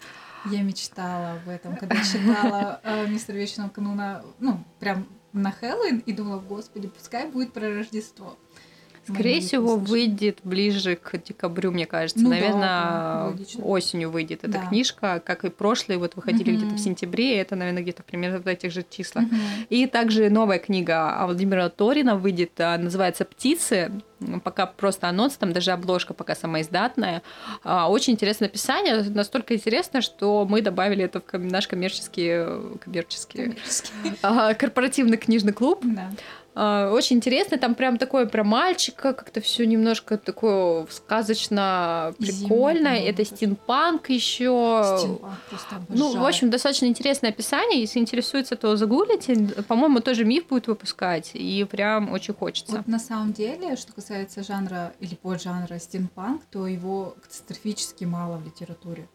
Я 0.46 0.62
мечтала 0.62 1.32
об 1.32 1.48
этом, 1.48 1.76
когда 1.76 2.02
читала 2.02 2.80
э, 2.82 3.06
«Мистер 3.06 3.34
Вечного 3.34 3.68
кануна», 3.68 4.24
ну, 4.38 4.64
прям 4.78 5.06
на 5.32 5.50
Хэллоуин, 5.52 5.98
и 5.98 6.12
думала, 6.12 6.40
господи, 6.40 6.88
пускай 6.88 7.26
будет 7.26 7.52
про 7.52 7.68
Рождество. 7.74 8.38
Скорее 9.08 9.40
всего, 9.40 9.76
выйдет 9.76 10.38
ближе 10.44 10.94
к 10.96 11.16
декабрю, 11.22 11.72
мне 11.72 11.86
кажется. 11.86 12.20
Ну 12.22 12.30
да, 12.30 12.36
Наверное, 12.36 12.60
да, 12.60 13.24
логично. 13.32 13.64
осенью 13.64 14.10
выйдет 14.10 14.40
эта 14.44 14.52
Да. 14.52 14.66
книжка, 14.66 15.20
как 15.24 15.44
и 15.44 15.50
прошлые, 15.50 15.98
вот 15.98 16.16
выходили 16.16 16.50
Мгм. 16.52 16.58
где-то 16.60 16.74
в 16.76 16.78
сентябре, 16.78 17.38
это, 17.38 17.56
наверное, 17.56 17.82
где-то 17.82 18.02
примерно 18.02 18.38
в 18.38 18.46
этих 18.46 18.70
же 18.72 18.84
числах. 18.88 19.24
Мгм. 19.24 19.38
И 19.68 19.86
также 19.86 20.30
новая 20.30 20.58
книга 20.58 21.18
Владимира 21.24 21.68
Торина 21.70 22.14
выйдет, 22.16 22.52
а, 22.60 22.76
называется 22.78 23.24
«Птицы». 23.24 23.90
Пока 24.44 24.66
просто 24.66 25.08
анонс, 25.08 25.36
там 25.38 25.54
даже 25.54 25.70
обложка 25.70 26.12
пока 26.12 26.34
самоиздатная. 26.34 27.22
А, 27.64 27.90
Очень 27.90 28.12
интересное 28.12 28.48
описание, 28.50 29.02
настолько 29.02 29.54
интересно, 29.54 30.02
что 30.02 30.44
мы 30.46 30.60
добавили 30.60 31.02
это 31.04 31.20
в 31.20 31.38
наш 31.38 31.66
коммерческий, 31.66 32.28
э, 32.30 32.76
коммерческий, 32.84 33.38
Коммерческий. 33.44 33.88
а, 34.22 34.52
корпоративный 34.52 35.16
книжный 35.16 35.54
клуб. 35.54 35.80
Да. 35.84 36.10
А, 36.54 36.90
Очень 36.92 37.16
интересно, 37.16 37.58
там 37.58 37.74
прям 37.74 37.96
такое 37.96 38.26
про 38.26 38.42
мальчика, 38.44 39.12
как-то 39.14 39.40
все 39.40 39.66
немножко 39.66 40.18
такое 40.18 40.86
сказочно 40.90 42.14
прикольно. 42.18 42.90
по-моему, 42.90 43.08
Это 43.08 43.24
стимпанк 43.24 44.10
еще. 44.10 44.96
Стимпанк 44.98 45.38
Ну, 45.88 46.16
в 46.16 46.24
общем, 46.24 46.50
достаточно 46.50 46.86
интересное 46.86 47.30
описание. 47.30 47.80
Если 47.80 48.00
интересуется, 48.00 48.56
то 48.56 48.76
загуглите. 48.76 49.36
По-моему, 49.68 50.00
тоже 50.00 50.24
миф 50.24 50.48
будет 50.48 50.66
выпускать. 50.66 51.30
И 51.34 51.64
прям 51.70 52.10
очень 52.10 52.34
хочется. 52.34 52.78
Вот 52.78 52.88
на 52.88 52.98
самом 52.98 53.32
деле, 53.32 53.76
что 53.76 53.92
касается 53.92 54.42
жанра 54.42 54.92
или 54.98 55.14
поджанра 55.14 55.78
стимпанк, 55.78 56.42
то 56.50 56.66
его 56.66 57.14
катастрофически 57.22 58.04
мало 58.04 58.36
в 58.38 58.44
литературе. 58.44 59.08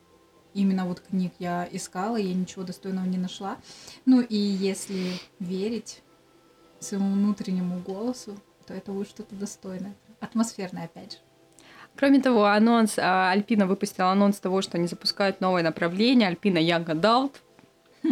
Именно 0.54 0.86
вот 0.86 1.02
книг 1.02 1.34
я 1.40 1.68
искала, 1.70 2.16
я 2.16 2.34
ничего 2.34 2.64
достойного 2.64 3.06
не 3.06 3.18
нашла. 3.18 3.58
Ну 4.06 4.22
и 4.22 4.38
если 4.38 5.12
верить 5.40 6.02
своему 6.80 7.14
внутреннему 7.14 7.80
голосу, 7.80 8.38
то 8.66 8.74
это 8.74 8.92
будет 8.92 9.10
что-то 9.10 9.36
достойное. 9.36 9.94
Атмосферное, 10.20 10.86
опять 10.86 11.14
же. 11.14 11.18
Кроме 11.96 12.20
того, 12.20 12.46
анонс 12.46 12.96
а, 12.98 13.32
Альпина 13.32 13.68
выпустила 13.68 14.12
анонс 14.12 14.40
того, 14.40 14.62
что 14.62 14.78
они 14.78 14.88
запускают 14.88 15.40
новое 15.40 15.64
направление. 15.64 16.28
Альпина 16.28 16.58
Young 16.58 16.86
Adult. 16.86 17.32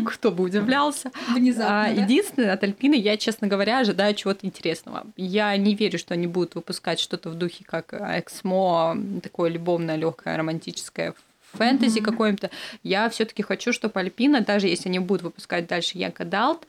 Кто 0.05 0.31
бы 0.31 0.43
удивлялся. 0.45 1.11
Внезапно, 1.35 1.83
А? 1.83 1.89
Единственное, 1.89 2.53
от 2.53 2.63
Альпины 2.63 2.95
я, 2.95 3.17
честно 3.17 3.47
говоря, 3.47 3.79
ожидаю 3.79 4.15
чего-то 4.15 4.45
интересного. 4.45 5.05
Я 5.17 5.55
не 5.57 5.75
верю, 5.75 5.99
что 5.99 6.15
они 6.15 6.27
будут 6.27 6.55
выпускать 6.55 6.99
что-то 6.99 7.29
в 7.29 7.35
духе 7.35 7.63
как 7.63 7.93
Эксмо, 7.93 8.97
такое 9.21 9.51
любовное, 9.51 9.95
легкое, 9.95 10.37
романтическое 10.37 11.13
фэнтези 11.53 11.99
Мгм. 11.99 12.11
какое-то. 12.11 12.49
Я 12.83 13.09
все-таки 13.09 13.43
хочу, 13.43 13.73
чтобы 13.73 13.99
Альпина, 13.99 14.41
даже 14.41 14.67
если 14.67 14.89
они 14.89 14.99
будут 14.99 15.23
выпускать 15.23 15.67
дальше 15.67 15.97
Young 15.97 16.15
Adult, 16.17 16.63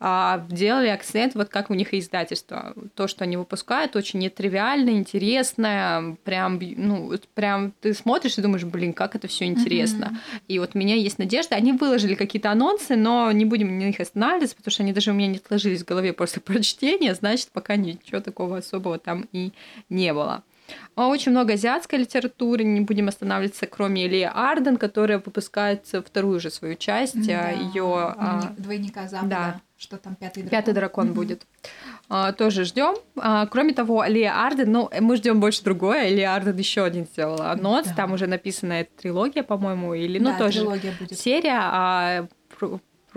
а, 0.00 0.46
делали 0.48 0.88
акцент, 0.88 1.34
вот 1.34 1.48
как 1.48 1.70
у 1.70 1.74
них 1.74 1.92
издательство. 1.92 2.72
То, 2.94 3.08
что 3.08 3.24
они 3.24 3.36
выпускают, 3.36 3.96
очень 3.96 4.20
нетривиально, 4.20 4.90
интересное, 4.90 6.16
прям, 6.22 6.60
ну, 6.76 7.12
прям 7.34 7.72
ты 7.80 7.92
смотришь 7.94 8.38
и 8.38 8.42
думаешь, 8.42 8.64
блин, 8.64 8.92
как 8.92 9.16
это 9.16 9.26
все 9.26 9.46
интересно. 9.46 10.06
Мгм. 10.06 10.18
И 10.46 10.58
вот 10.60 10.70
у 10.74 10.78
меня 10.78 10.94
есть 10.94 11.18
надежда. 11.18 11.56
Они 11.56 11.72
выложили 11.72 12.14
какие-то 12.14 12.52
анонсы, 12.52 12.94
но 12.94 13.32
не 13.32 13.44
будем 13.44 13.76
на 13.76 13.82
них 13.82 13.98
останавливаться, 13.98 14.54
потому 14.56 14.70
что 14.72 14.82
они 14.84 14.92
даже 14.92 15.10
у 15.10 15.14
меня 15.14 15.26
не 15.26 15.38
отложились 15.38 15.82
в 15.82 15.86
голове 15.86 16.12
после 16.12 16.40
прочтения, 16.42 17.14
значит, 17.14 17.48
пока 17.52 17.74
ничего 17.74 18.20
такого 18.20 18.58
особого 18.58 18.98
там 18.98 19.26
и 19.32 19.52
не 19.90 20.12
было. 20.14 20.44
А 20.94 21.06
Очень 21.08 21.32
много 21.32 21.54
азиатской 21.54 21.98
литературы, 22.00 22.64
не 22.64 22.80
будем 22.80 23.08
останавливаться, 23.08 23.66
кроме 23.66 24.06
Ильи 24.06 24.22
Арден, 24.32 24.76
которая 24.76 25.18
выпускает 25.18 25.86
вторую 25.86 26.40
же 26.40 26.50
свою 26.50 26.74
часть, 26.74 27.14
Да, 27.26 27.50
ее 27.50 28.14
двойни- 28.16 28.54
двойника 28.58 29.08
Запада. 29.08 29.28
да. 29.30 29.60
Что 29.76 29.96
там 29.96 30.16
пятый 30.16 30.42
дракон? 30.42 30.50
Пятый 30.50 30.74
дракон 30.74 31.06
Мгм. 31.06 31.14
будет. 31.14 31.46
А, 32.08 32.32
тоже 32.32 32.64
ждем. 32.64 32.96
кроме 33.50 33.72
того, 33.74 34.04
Лия 34.06 34.44
Арден, 34.44 34.72
ну, 34.72 34.90
мы 35.00 35.16
ждем 35.16 35.38
больше 35.40 35.62
другое. 35.62 36.08
Лия 36.08 36.34
Арден 36.34 36.56
еще 36.56 36.82
один 36.84 37.04
сделала 37.06 37.52
анонс. 37.52 37.86
Да. 37.88 37.94
Там 37.94 38.12
уже 38.12 38.26
написана 38.26 38.72
эта 38.74 38.90
трилогия, 39.02 39.44
по-моему, 39.44 39.94
или 39.94 40.18
ну 40.18 40.30
Да, 40.32 40.38
тоже 40.38 40.60
трилогия 40.60 40.92
будет. 40.98 41.16
серия 41.18 41.58
а, 41.60 42.26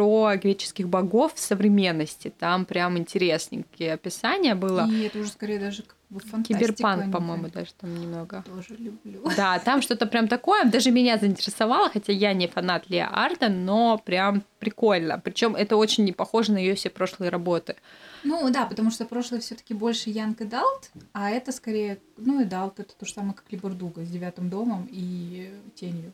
про, 0.01 0.35
греческих 0.35 0.87
богов 0.89 1.33
в 1.35 1.39
современности. 1.39 2.33
Там 2.39 2.65
прям 2.65 2.97
интересненькие 2.97 3.93
описания 3.93 4.55
было. 4.55 4.87
И 4.89 5.03
это 5.03 5.19
уже 5.19 5.29
скорее 5.29 5.59
даже 5.59 5.83
как 5.83 5.95
бы 6.09 6.19
фантастика. 6.19 6.59
Киберпанк, 6.59 7.11
по-моему, 7.11 7.49
даже 7.49 7.71
там 7.79 7.93
немного. 8.01 8.43
Тоже 8.47 8.75
люблю. 8.79 9.23
Да, 9.37 9.59
там 9.59 9.81
что-то 9.83 10.07
прям 10.07 10.27
такое, 10.27 10.65
даже 10.65 10.89
меня 10.89 11.19
заинтересовало, 11.19 11.89
хотя 11.89 12.13
я 12.13 12.33
не 12.33 12.47
фанат 12.47 12.89
Лия 12.89 13.07
Арден, 13.13 13.63
но 13.63 14.01
прям 14.03 14.43
прикольно. 14.57 15.19
Причем 15.19 15.55
это 15.55 15.75
очень 15.75 16.03
не 16.03 16.13
похоже 16.13 16.53
на 16.53 16.57
ее 16.57 16.73
все 16.73 16.89
прошлые 16.89 17.29
работы. 17.29 17.75
Ну 18.23 18.49
да, 18.49 18.65
потому 18.65 18.89
что 18.89 19.05
прошлое 19.05 19.39
все 19.39 19.53
таки 19.53 19.75
больше 19.75 20.09
young 20.09 20.41
adult, 20.41 20.89
а 21.13 21.29
это 21.29 21.51
скорее, 21.51 21.99
new 22.17 22.41
adult, 22.41 22.79
это 22.79 22.95
то 22.95 23.05
же 23.05 23.13
самое, 23.13 23.33
как 23.33 23.45
Ли 23.51 23.63
Бардуго 23.63 24.03
с 24.03 24.09
девятым 24.09 24.49
домом 24.49 24.87
и 24.91 25.51
тенью. 25.75 26.11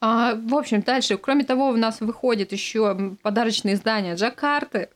А, 0.00 0.34
в 0.34 0.54
общем, 0.54 0.80
дальше, 0.80 1.18
кроме 1.18 1.44
того, 1.44 1.68
у 1.68 1.76
нас 1.76 2.00
выходит 2.00 2.52
еще 2.52 3.16
подарочное 3.22 3.74
издание 3.74 4.14
Джакарты. 4.14 4.88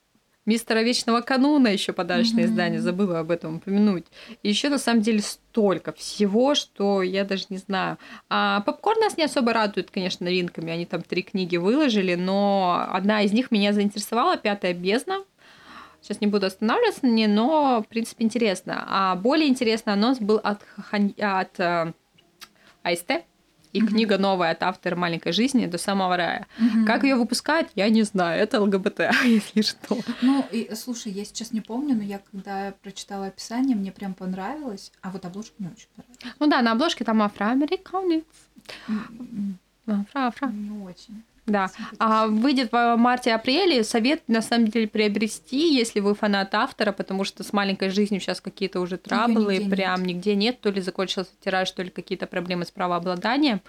Мистера 0.46 0.80
Вечного 0.80 1.22
Кануна 1.22 1.68
еще 1.68 1.94
подарочное 1.94 2.44
mm-hmm. 2.44 2.48
издание, 2.48 2.80
забыла 2.80 3.20
об 3.20 3.30
этом 3.30 3.56
упомянуть. 3.56 4.04
И 4.42 4.48
еще 4.50 4.68
на 4.68 4.76
самом 4.78 5.00
деле 5.00 5.20
столько 5.20 5.92
всего, 5.92 6.54
что 6.54 7.02
я 7.02 7.24
даже 7.24 7.46
не 7.48 7.56
знаю. 7.56 7.96
А 8.28 8.60
попкорн 8.60 9.00
нас 9.00 9.16
не 9.16 9.24
особо 9.24 9.54
радует, 9.54 9.90
конечно, 9.90 10.24
новинками. 10.24 10.70
Они 10.70 10.84
там 10.84 11.00
три 11.00 11.22
книги 11.22 11.56
выложили, 11.56 12.14
но 12.14 12.86
одна 12.90 13.22
из 13.22 13.32
них 13.32 13.50
меня 13.50 13.72
заинтересовала, 13.72 14.36
«Пятая 14.36 14.74
бездна». 14.74 15.24
Сейчас 16.02 16.20
не 16.20 16.26
буду 16.26 16.44
останавливаться 16.44 17.06
на 17.06 17.10
ней, 17.10 17.26
но, 17.26 17.82
в 17.82 17.88
принципе, 17.88 18.24
интересно. 18.24 18.84
А 18.86 19.16
более 19.16 19.48
интересный 19.48 19.94
анонс 19.94 20.18
был 20.18 20.38
от, 20.44 20.60
от 20.92 21.60
э, 21.60 21.92
АСТ 22.82 23.24
и 23.74 23.80
mm-hmm. 23.80 23.87
книга 23.88 24.18
новая 24.18 24.52
от 24.52 24.62
автора 24.62 24.94
«Маленькой 24.94 25.32
жизни» 25.32 25.66
до 25.66 25.78
самого 25.78 26.16
рая. 26.16 26.46
Mm-hmm. 26.58 26.84
Как 26.87 27.02
ее 27.02 27.16
выпускают, 27.16 27.68
я 27.74 27.88
не 27.88 28.04
знаю. 28.04 28.40
Это 28.40 28.60
ЛГБТ, 28.60 29.00
если 29.24 29.62
что. 29.62 29.98
Ну, 30.22 30.46
и 30.52 30.70
слушай, 30.74 31.10
я 31.10 31.24
сейчас 31.24 31.52
не 31.52 31.60
помню, 31.60 31.96
но 31.96 32.02
я 32.02 32.20
когда 32.30 32.72
прочитала 32.82 33.26
описание, 33.26 33.76
мне 33.76 33.90
прям 33.90 34.14
понравилось, 34.14 34.92
а 35.02 35.10
вот 35.10 35.24
обложка 35.24 35.54
мне 35.58 35.70
очень 35.70 35.88
понравилась. 35.96 36.37
Ну 36.38 36.46
да, 36.46 36.62
на 36.62 36.72
обложке 36.72 37.04
там 37.04 37.20
афроамериканец. 37.20 38.24
Mm-hmm. 38.88 39.54
Афро, 39.87 40.26
афро. 40.26 40.46
Не 40.46 40.70
очень. 40.84 41.24
Да. 41.46 41.70
А 41.98 42.26
выйдет 42.26 42.72
в 42.72 42.96
марте-апреле. 42.96 43.85
Совет, 43.85 44.22
на 44.28 44.40
самом 44.40 44.68
деле, 44.68 44.88
приобрести, 44.88 45.74
если 45.74 46.00
вы 46.00 46.14
фанат 46.14 46.54
автора, 46.54 46.92
потому 46.92 47.24
что 47.24 47.42
с 47.42 47.52
маленькой 47.52 47.90
жизнью 47.90 48.20
сейчас 48.20 48.40
какие-то 48.40 48.80
уже 48.80 48.96
траблы, 48.96 49.59
нигде 49.59 49.70
прям 49.70 50.04
нет. 50.04 50.16
нигде 50.16 50.35
нет. 50.35 50.61
То 50.61 50.70
ли 50.70 50.80
закончился 50.80 51.30
тираж, 51.44 51.70
то 51.70 51.83
ли 51.83 51.90
какие-то 51.90 52.26
проблемы 52.26 52.64
с 52.64 52.70
правообладанием. 52.70 53.61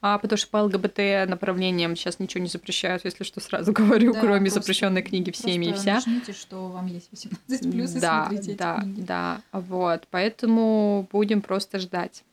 А 0.00 0.18
потому 0.18 0.36
что 0.36 0.48
по 0.48 0.58
ЛГБТ 0.58 1.28
направлениям 1.28 1.96
сейчас 1.96 2.18
ничего 2.18 2.42
не 2.42 2.48
запрещают, 2.48 3.04
если 3.04 3.24
что, 3.24 3.40
сразу 3.40 3.72
говорю, 3.72 4.12
да, 4.12 4.20
кроме 4.20 4.50
запрещенной 4.50 5.02
книги 5.02 5.30
всеми 5.30 5.66
и 5.66 5.72
вся. 5.72 5.94
Нажмите, 5.94 6.32
что 6.32 6.68
вам 6.68 6.86
есть 6.86 7.08
18 7.10 7.72
плюс, 7.72 7.90
да, 7.92 8.24
и 8.24 8.36
смотрите 8.36 8.54
да, 8.54 8.80
книги. 8.80 9.00
Да, 9.00 9.40
вот. 9.52 10.06
Поэтому 10.10 11.08
будем 11.10 11.40
просто 11.40 11.78
ждать. 11.78 12.24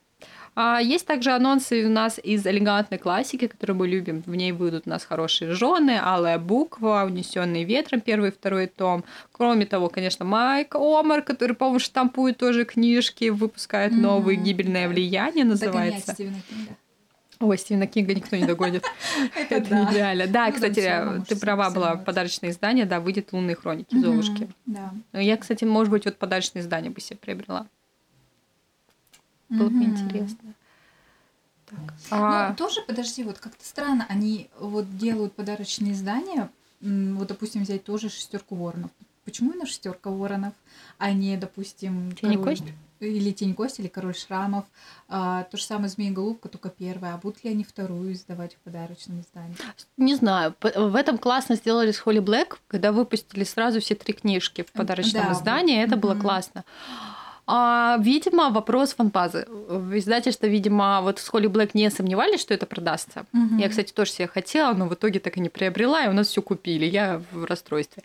А 0.56 0.80
есть 0.80 1.06
также 1.06 1.30
анонсы 1.30 1.86
у 1.86 1.88
нас 1.88 2.18
из 2.22 2.46
элегантной 2.46 2.98
классики, 2.98 3.46
которую 3.46 3.76
мы 3.76 3.88
любим. 3.88 4.22
В 4.26 4.34
ней 4.34 4.52
выйдут 4.52 4.86
у 4.86 4.90
нас 4.90 5.04
хорошие 5.04 5.52
жены, 5.54 5.98
алая 6.02 6.38
буква, 6.38 7.04
унесенный 7.06 7.64
ветром, 7.64 8.00
первый 8.00 8.30
и 8.30 8.32
второй 8.32 8.66
том. 8.66 9.04
Кроме 9.32 9.66
того, 9.66 9.88
конечно, 9.88 10.24
Майк 10.24 10.74
Омар, 10.74 11.22
который, 11.22 11.54
по-моему, 11.54 11.78
штампует 11.78 12.38
тоже 12.38 12.64
книжки, 12.64 13.28
выпускает 13.30 13.92
mm-hmm. 13.92 14.00
новые 14.00 14.36
«Гибельное 14.36 14.88
влияние» 14.88 15.44
называется. 15.44 16.16
Ой, 17.40 17.56
Стивена 17.56 17.86
Кинга 17.86 18.14
никто 18.14 18.36
не 18.36 18.44
догонит. 18.44 18.84
Это 19.50 19.86
идеально. 19.90 20.26
Да, 20.26 20.48
ну, 20.48 20.52
кстати, 20.52 20.92
ты 21.26 21.36
права 21.36 21.70
была, 21.70 21.96
подарочное 21.96 22.50
издание, 22.50 22.84
да, 22.84 23.00
выйдет 23.00 23.32
«Лунные 23.32 23.56
хроники» 23.56 23.96
Золушки. 23.96 24.50
Да. 24.66 24.92
Я, 25.14 25.38
кстати, 25.38 25.64
может 25.64 25.90
быть, 25.90 26.04
вот 26.04 26.18
подарочное 26.18 26.60
издание 26.60 26.90
бы 26.90 27.00
себе 27.00 27.16
приобрела. 27.16 27.66
Было 29.50 29.68
бы 29.68 29.84
интересно. 29.84 30.54
Так. 31.66 31.94
А... 32.10 32.48
Ну, 32.50 32.56
тоже, 32.56 32.80
подожди, 32.82 33.22
вот 33.22 33.38
как-то 33.38 33.64
странно, 33.64 34.06
они 34.08 34.48
вот 34.58 34.96
делают 34.96 35.34
подарочные 35.34 35.92
издания, 35.92 36.50
вот, 36.80 37.28
допустим, 37.28 37.62
взять 37.62 37.84
тоже 37.84 38.08
шестерку 38.08 38.56
воронов. 38.56 38.90
Почему 39.24 39.52
именно 39.52 39.66
шестерка 39.66 40.10
воронов, 40.10 40.54
а 40.98 41.12
не, 41.12 41.36
допустим, 41.36 42.12
Тень 42.12 42.38
король... 42.38 42.56
кость? 42.56 42.64
Или 43.00 43.32
Тень 43.32 43.54
кость, 43.54 43.80
или 43.80 43.88
Король 43.88 44.14
шрамов. 44.14 44.66
А, 45.08 45.44
то 45.44 45.56
же 45.56 45.62
самое 45.64 45.88
Змея 45.88 46.12
Голубка, 46.12 46.50
только 46.50 46.68
первая. 46.68 47.14
А 47.14 47.16
будут 47.16 47.42
ли 47.42 47.50
они 47.50 47.64
вторую 47.64 48.12
издавать 48.12 48.54
в 48.54 48.58
подарочном 48.58 49.20
издании? 49.20 49.56
Не 49.96 50.14
знаю. 50.16 50.54
В 50.60 50.94
этом 50.94 51.16
классно 51.16 51.54
сделали 51.54 51.92
с 51.92 51.98
Холли 51.98 52.18
Блэк, 52.18 52.58
когда 52.68 52.92
выпустили 52.92 53.44
сразу 53.44 53.80
все 53.80 53.94
три 53.94 54.12
книжки 54.12 54.64
в 54.64 54.72
подарочном 54.72 55.28
да, 55.28 55.32
издании. 55.32 55.76
Вот. 55.76 55.86
Это 55.86 55.94
mm-hmm. 55.94 56.00
было 56.00 56.14
классно. 56.14 56.64
А, 57.52 57.96
видимо, 57.98 58.50
вопрос 58.50 58.94
фанбазы. 58.94 59.44
В 59.48 59.98
издательстве, 59.98 60.48
видимо, 60.48 61.00
вот 61.02 61.18
с 61.18 61.28
Холли 61.28 61.48
Блэк 61.48 61.70
не 61.74 61.90
сомневались, 61.90 62.40
что 62.40 62.54
это 62.54 62.64
продастся. 62.64 63.26
Угу. 63.32 63.58
Я, 63.58 63.68
кстати, 63.68 63.92
тоже 63.92 64.12
себе 64.12 64.28
хотела, 64.28 64.72
но 64.72 64.86
в 64.86 64.94
итоге 64.94 65.18
так 65.18 65.36
и 65.36 65.40
не 65.40 65.48
приобрела, 65.48 66.04
и 66.04 66.08
у 66.08 66.12
нас 66.12 66.28
все 66.28 66.42
купили. 66.42 66.86
Я 66.86 67.20
в 67.32 67.44
расстройстве. 67.44 68.04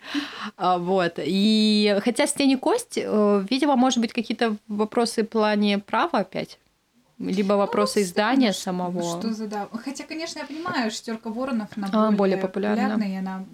А, 0.56 0.78
вот. 0.78 1.14
И 1.18 1.96
хотя 2.02 2.26
с 2.26 2.32
тени 2.32 2.56
кость, 2.56 2.98
э, 2.98 3.44
видимо, 3.48 3.76
может 3.76 4.00
быть, 4.00 4.12
какие-то 4.12 4.56
вопросы 4.66 5.22
в 5.22 5.26
плане 5.26 5.78
права 5.78 6.18
опять. 6.20 6.58
Либо 7.18 7.54
ну, 7.54 7.58
вопросы 7.58 8.00
ну, 8.00 8.04
издания 8.04 8.52
что, 8.52 8.62
самого. 8.62 9.20
Что 9.20 9.32
задал? 9.32 9.68
Хотя, 9.84 10.04
конечно, 10.04 10.40
я 10.40 10.44
понимаю, 10.44 10.90
шестерка 10.90 11.30
воронов 11.30 11.68
она 11.76 11.86
а, 11.86 11.90
более, 11.90 12.16
более 12.16 12.38
популярна. 12.38 13.02
и 13.04 13.14
она, 13.14 13.44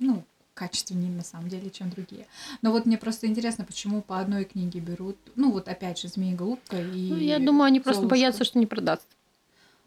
ну, 0.00 0.24
качественнее 0.62 1.10
на 1.10 1.24
самом 1.24 1.48
деле, 1.48 1.70
чем 1.70 1.90
другие. 1.90 2.26
Но 2.62 2.70
вот 2.70 2.86
мне 2.86 2.96
просто 2.96 3.26
интересно, 3.26 3.64
почему 3.64 4.00
по 4.00 4.20
одной 4.20 4.44
книге 4.44 4.78
берут, 4.78 5.16
ну 5.34 5.50
вот 5.50 5.66
опять 5.66 5.98
же 5.98 6.08
«Змея 6.08 6.36
голубка» 6.36 6.80
и 6.80 7.10
ну, 7.10 7.16
Я 7.16 7.38
думаю, 7.40 7.64
они 7.64 7.80
просто 7.80 8.06
боятся, 8.06 8.44
что 8.44 8.58
не 8.58 8.66
продастся. 8.66 9.08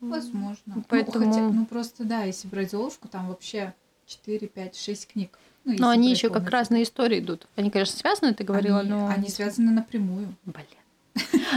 Возможно. 0.01 0.83
Поэтому... 0.89 1.25
Ну, 1.25 1.31
хотя, 1.31 1.49
ну 1.49 1.65
просто 1.65 2.03
да, 2.03 2.23
если 2.23 2.49
брать 2.49 2.71
«Золушку», 2.71 3.07
там 3.07 3.29
вообще 3.29 3.73
4, 4.05 4.47
5, 4.47 4.75
6 4.75 5.07
книг. 5.07 5.39
Ну, 5.63 5.75
но 5.79 5.89
они 5.89 6.11
еще 6.11 6.29
как 6.29 6.49
разные 6.49 6.83
истории 6.83 7.19
идут. 7.19 7.47
Они, 7.55 7.71
конечно, 7.71 7.97
связаны, 7.97 8.33
ты 8.33 8.43
говорила, 8.43 8.81
они, 8.81 8.89
но... 8.89 9.07
Они 9.07 9.29
связаны 9.29 9.71
напрямую. 9.71 10.35
Блин. 10.43 10.65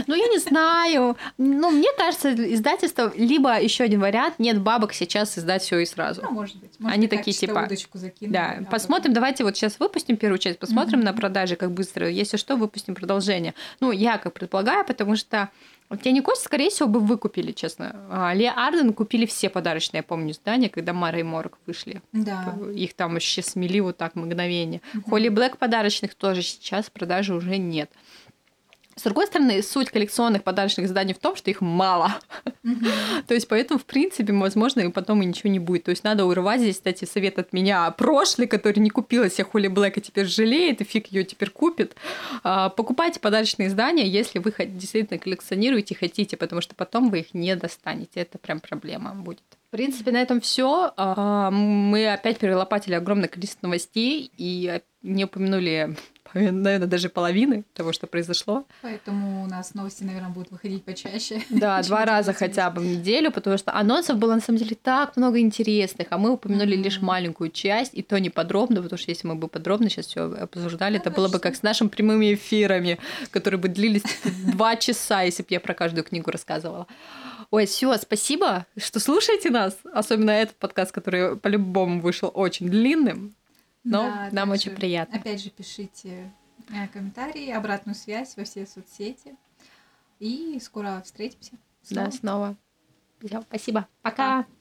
Ну, 0.07 0.15
я 0.15 0.27
не 0.27 0.37
знаю. 0.39 1.17
Ну, 1.37 1.69
мне 1.71 1.89
кажется, 1.97 2.33
издательство 2.33 3.11
либо 3.15 3.61
еще 3.61 3.83
один 3.83 3.99
вариант, 3.99 4.35
нет 4.39 4.61
бабок 4.61 4.93
сейчас 4.93 5.37
издать 5.37 5.61
все 5.61 5.79
и 5.79 5.85
сразу. 5.85 6.21
Ну, 6.23 6.31
может 6.31 6.55
быть. 6.57 6.71
Может 6.79 6.97
Они 6.97 7.07
такие 7.07 7.35
типа. 7.35 7.67
Закинули, 7.93 8.33
да, 8.33 8.57
а 8.59 8.63
посмотрим. 8.63 9.11
Потом... 9.11 9.13
Давайте 9.13 9.43
вот 9.43 9.57
сейчас 9.57 9.79
выпустим 9.79 10.17
первую 10.17 10.39
часть, 10.39 10.59
посмотрим 10.59 10.99
mm-hmm. 10.99 11.03
на 11.03 11.13
продажи, 11.13 11.55
как 11.55 11.71
быстро. 11.71 12.09
Если 12.09 12.37
что, 12.37 12.55
выпустим 12.55 12.95
продолжение. 12.95 13.53
Ну, 13.79 13.91
я 13.91 14.17
как 14.17 14.33
предполагаю, 14.33 14.85
потому 14.85 15.15
что 15.15 15.49
Тени 16.03 16.21
Кость, 16.21 16.43
скорее 16.43 16.69
всего, 16.69 16.87
бы 16.87 16.99
выкупили, 16.99 17.51
честно. 17.51 17.95
А, 18.11 18.33
Ли 18.33 18.45
Арден 18.45 18.93
купили 18.93 19.25
все 19.25 19.49
подарочные, 19.49 19.99
я 19.99 20.03
помню, 20.03 20.31
издания, 20.31 20.69
когда 20.69 20.93
Мара 20.93 21.19
и 21.19 21.23
Морг 21.23 21.57
вышли. 21.65 22.01
Да. 22.13 22.55
Их 22.75 22.93
там 22.93 23.15
еще 23.15 23.41
смели 23.41 23.79
вот 23.79 23.97
так 23.97 24.15
мгновение. 24.15 24.81
Mm-hmm. 24.93 25.09
Холли 25.09 25.29
Блэк 25.29 25.57
подарочных 25.57 26.13
тоже 26.13 26.43
сейчас 26.43 26.89
продажи 26.91 27.33
уже 27.33 27.57
нет. 27.57 27.89
С 28.99 29.03
другой 29.03 29.27
стороны, 29.27 29.63
суть 29.63 29.91
коллекционных 29.91 30.43
подарочных 30.43 30.87
изданий 30.87 31.13
в 31.13 31.19
том, 31.19 31.37
что 31.37 31.49
их 31.49 31.61
мало. 31.61 32.15
То 33.27 33.33
есть, 33.33 33.47
поэтому, 33.47 33.79
в 33.79 33.85
принципе, 33.85 34.33
возможно, 34.33 34.81
и 34.81 34.89
потом 34.89 35.21
и 35.21 35.25
ничего 35.25 35.49
не 35.49 35.59
будет. 35.59 35.85
То 35.85 35.91
есть, 35.91 36.03
надо 36.03 36.25
урвать 36.25 36.59
здесь, 36.59 36.75
кстати, 36.75 37.05
совет 37.05 37.39
от 37.39 37.53
меня. 37.53 37.89
Прошлый, 37.91 38.45
который 38.45 38.79
не 38.79 38.89
купила 38.89 39.29
себе 39.29 39.45
Холли 39.45 39.69
Блэк, 39.69 39.99
и 39.99 40.01
теперь 40.01 40.25
жалеет, 40.25 40.81
и 40.81 40.83
фиг 40.83 41.07
ее 41.07 41.23
теперь 41.23 41.49
купит. 41.49 41.95
А, 42.43 42.67
покупайте 42.67 43.21
подарочные 43.21 43.69
издания, 43.69 44.05
если 44.05 44.39
вы 44.39 44.53
действительно 44.67 45.17
коллекционируете 45.17 45.93
и 45.93 45.97
хотите, 45.97 46.35
потому 46.35 46.59
что 46.59 46.75
потом 46.75 47.09
вы 47.09 47.19
их 47.19 47.33
не 47.33 47.55
достанете. 47.55 48.19
Это 48.19 48.37
прям 48.37 48.59
проблема 48.59 49.15
будет. 49.15 49.43
В 49.69 49.71
принципе, 49.71 50.11
на 50.11 50.21
этом 50.21 50.41
все. 50.41 50.91
А, 50.97 51.51
мы 51.51 52.11
опять 52.11 52.37
перелопатили 52.39 52.95
огромное 52.95 53.29
количество 53.29 53.67
новостей 53.67 54.29
и 54.35 54.81
не 55.03 55.23
упомянули 55.23 55.95
наверное, 56.33 56.87
даже 56.87 57.09
половины 57.09 57.63
того, 57.73 57.93
что 57.93 58.07
произошло. 58.07 58.65
Поэтому 58.81 59.43
у 59.43 59.47
нас 59.47 59.73
новости, 59.73 60.03
наверное, 60.03 60.29
будут 60.29 60.51
выходить 60.51 60.83
почаще. 60.83 61.41
Да, 61.49 61.81
два 61.83 62.05
раза 62.05 62.33
хотя 62.33 62.69
бы 62.69 62.81
в 62.81 62.85
неделю, 62.85 63.31
потому 63.31 63.57
что 63.57 63.73
анонсов 63.73 64.17
было 64.17 64.35
на 64.35 64.41
самом 64.41 64.59
деле 64.59 64.75
так 64.81 65.17
много 65.17 65.39
интересных, 65.39 66.07
а 66.09 66.17
мы 66.17 66.31
упомянули 66.31 66.77
mm-hmm. 66.77 66.83
лишь 66.83 67.01
маленькую 67.01 67.51
часть, 67.51 67.93
и 67.93 68.01
то 68.01 68.19
не 68.19 68.29
подробно, 68.29 68.81
потому 68.81 68.97
что 68.97 69.11
если 69.11 69.27
мы 69.27 69.35
бы 69.35 69.47
подробно 69.47 69.89
сейчас 69.89 70.07
все 70.07 70.23
обсуждали, 70.23 70.93
ну, 70.93 70.99
это 70.99 71.11
было 71.11 71.27
бы 71.27 71.39
как 71.39 71.55
с 71.55 71.63
нашими 71.63 71.87
прямыми 71.87 72.33
эфирами, 72.33 72.99
которые 73.31 73.59
бы 73.59 73.67
длились 73.67 74.03
два 74.53 74.75
часа, 74.75 75.21
если 75.23 75.43
бы 75.43 75.47
я 75.51 75.59
про 75.59 75.73
каждую 75.73 76.03
книгу 76.03 76.31
рассказывала. 76.31 76.87
Ой, 77.51 77.65
все, 77.65 77.97
спасибо, 77.97 78.67
что 78.77 78.99
слушаете 78.99 79.49
нас, 79.49 79.75
особенно 79.91 80.31
этот 80.31 80.55
подкаст, 80.57 80.91
который 80.91 81.35
по-любому 81.35 81.99
вышел 81.99 82.31
очень 82.33 82.69
длинным. 82.69 83.33
Но 83.83 84.03
да, 84.03 84.29
нам 84.31 84.51
очень 84.51 84.75
приятно. 84.75 85.17
Опять 85.17 85.41
же, 85.41 85.49
пишите 85.49 86.31
э, 86.69 86.87
комментарии, 86.89 87.49
обратную 87.49 87.95
связь 87.95 88.35
во 88.37 88.43
все 88.43 88.65
соцсети. 88.65 89.35
И 90.19 90.59
скоро 90.61 91.01
встретимся. 91.03 91.53
Снова. 91.81 92.05
Да, 92.05 92.11
снова. 92.11 92.57
Все, 93.23 93.41
спасибо. 93.41 93.87
Пока. 94.01 94.43
Пока. 94.43 94.58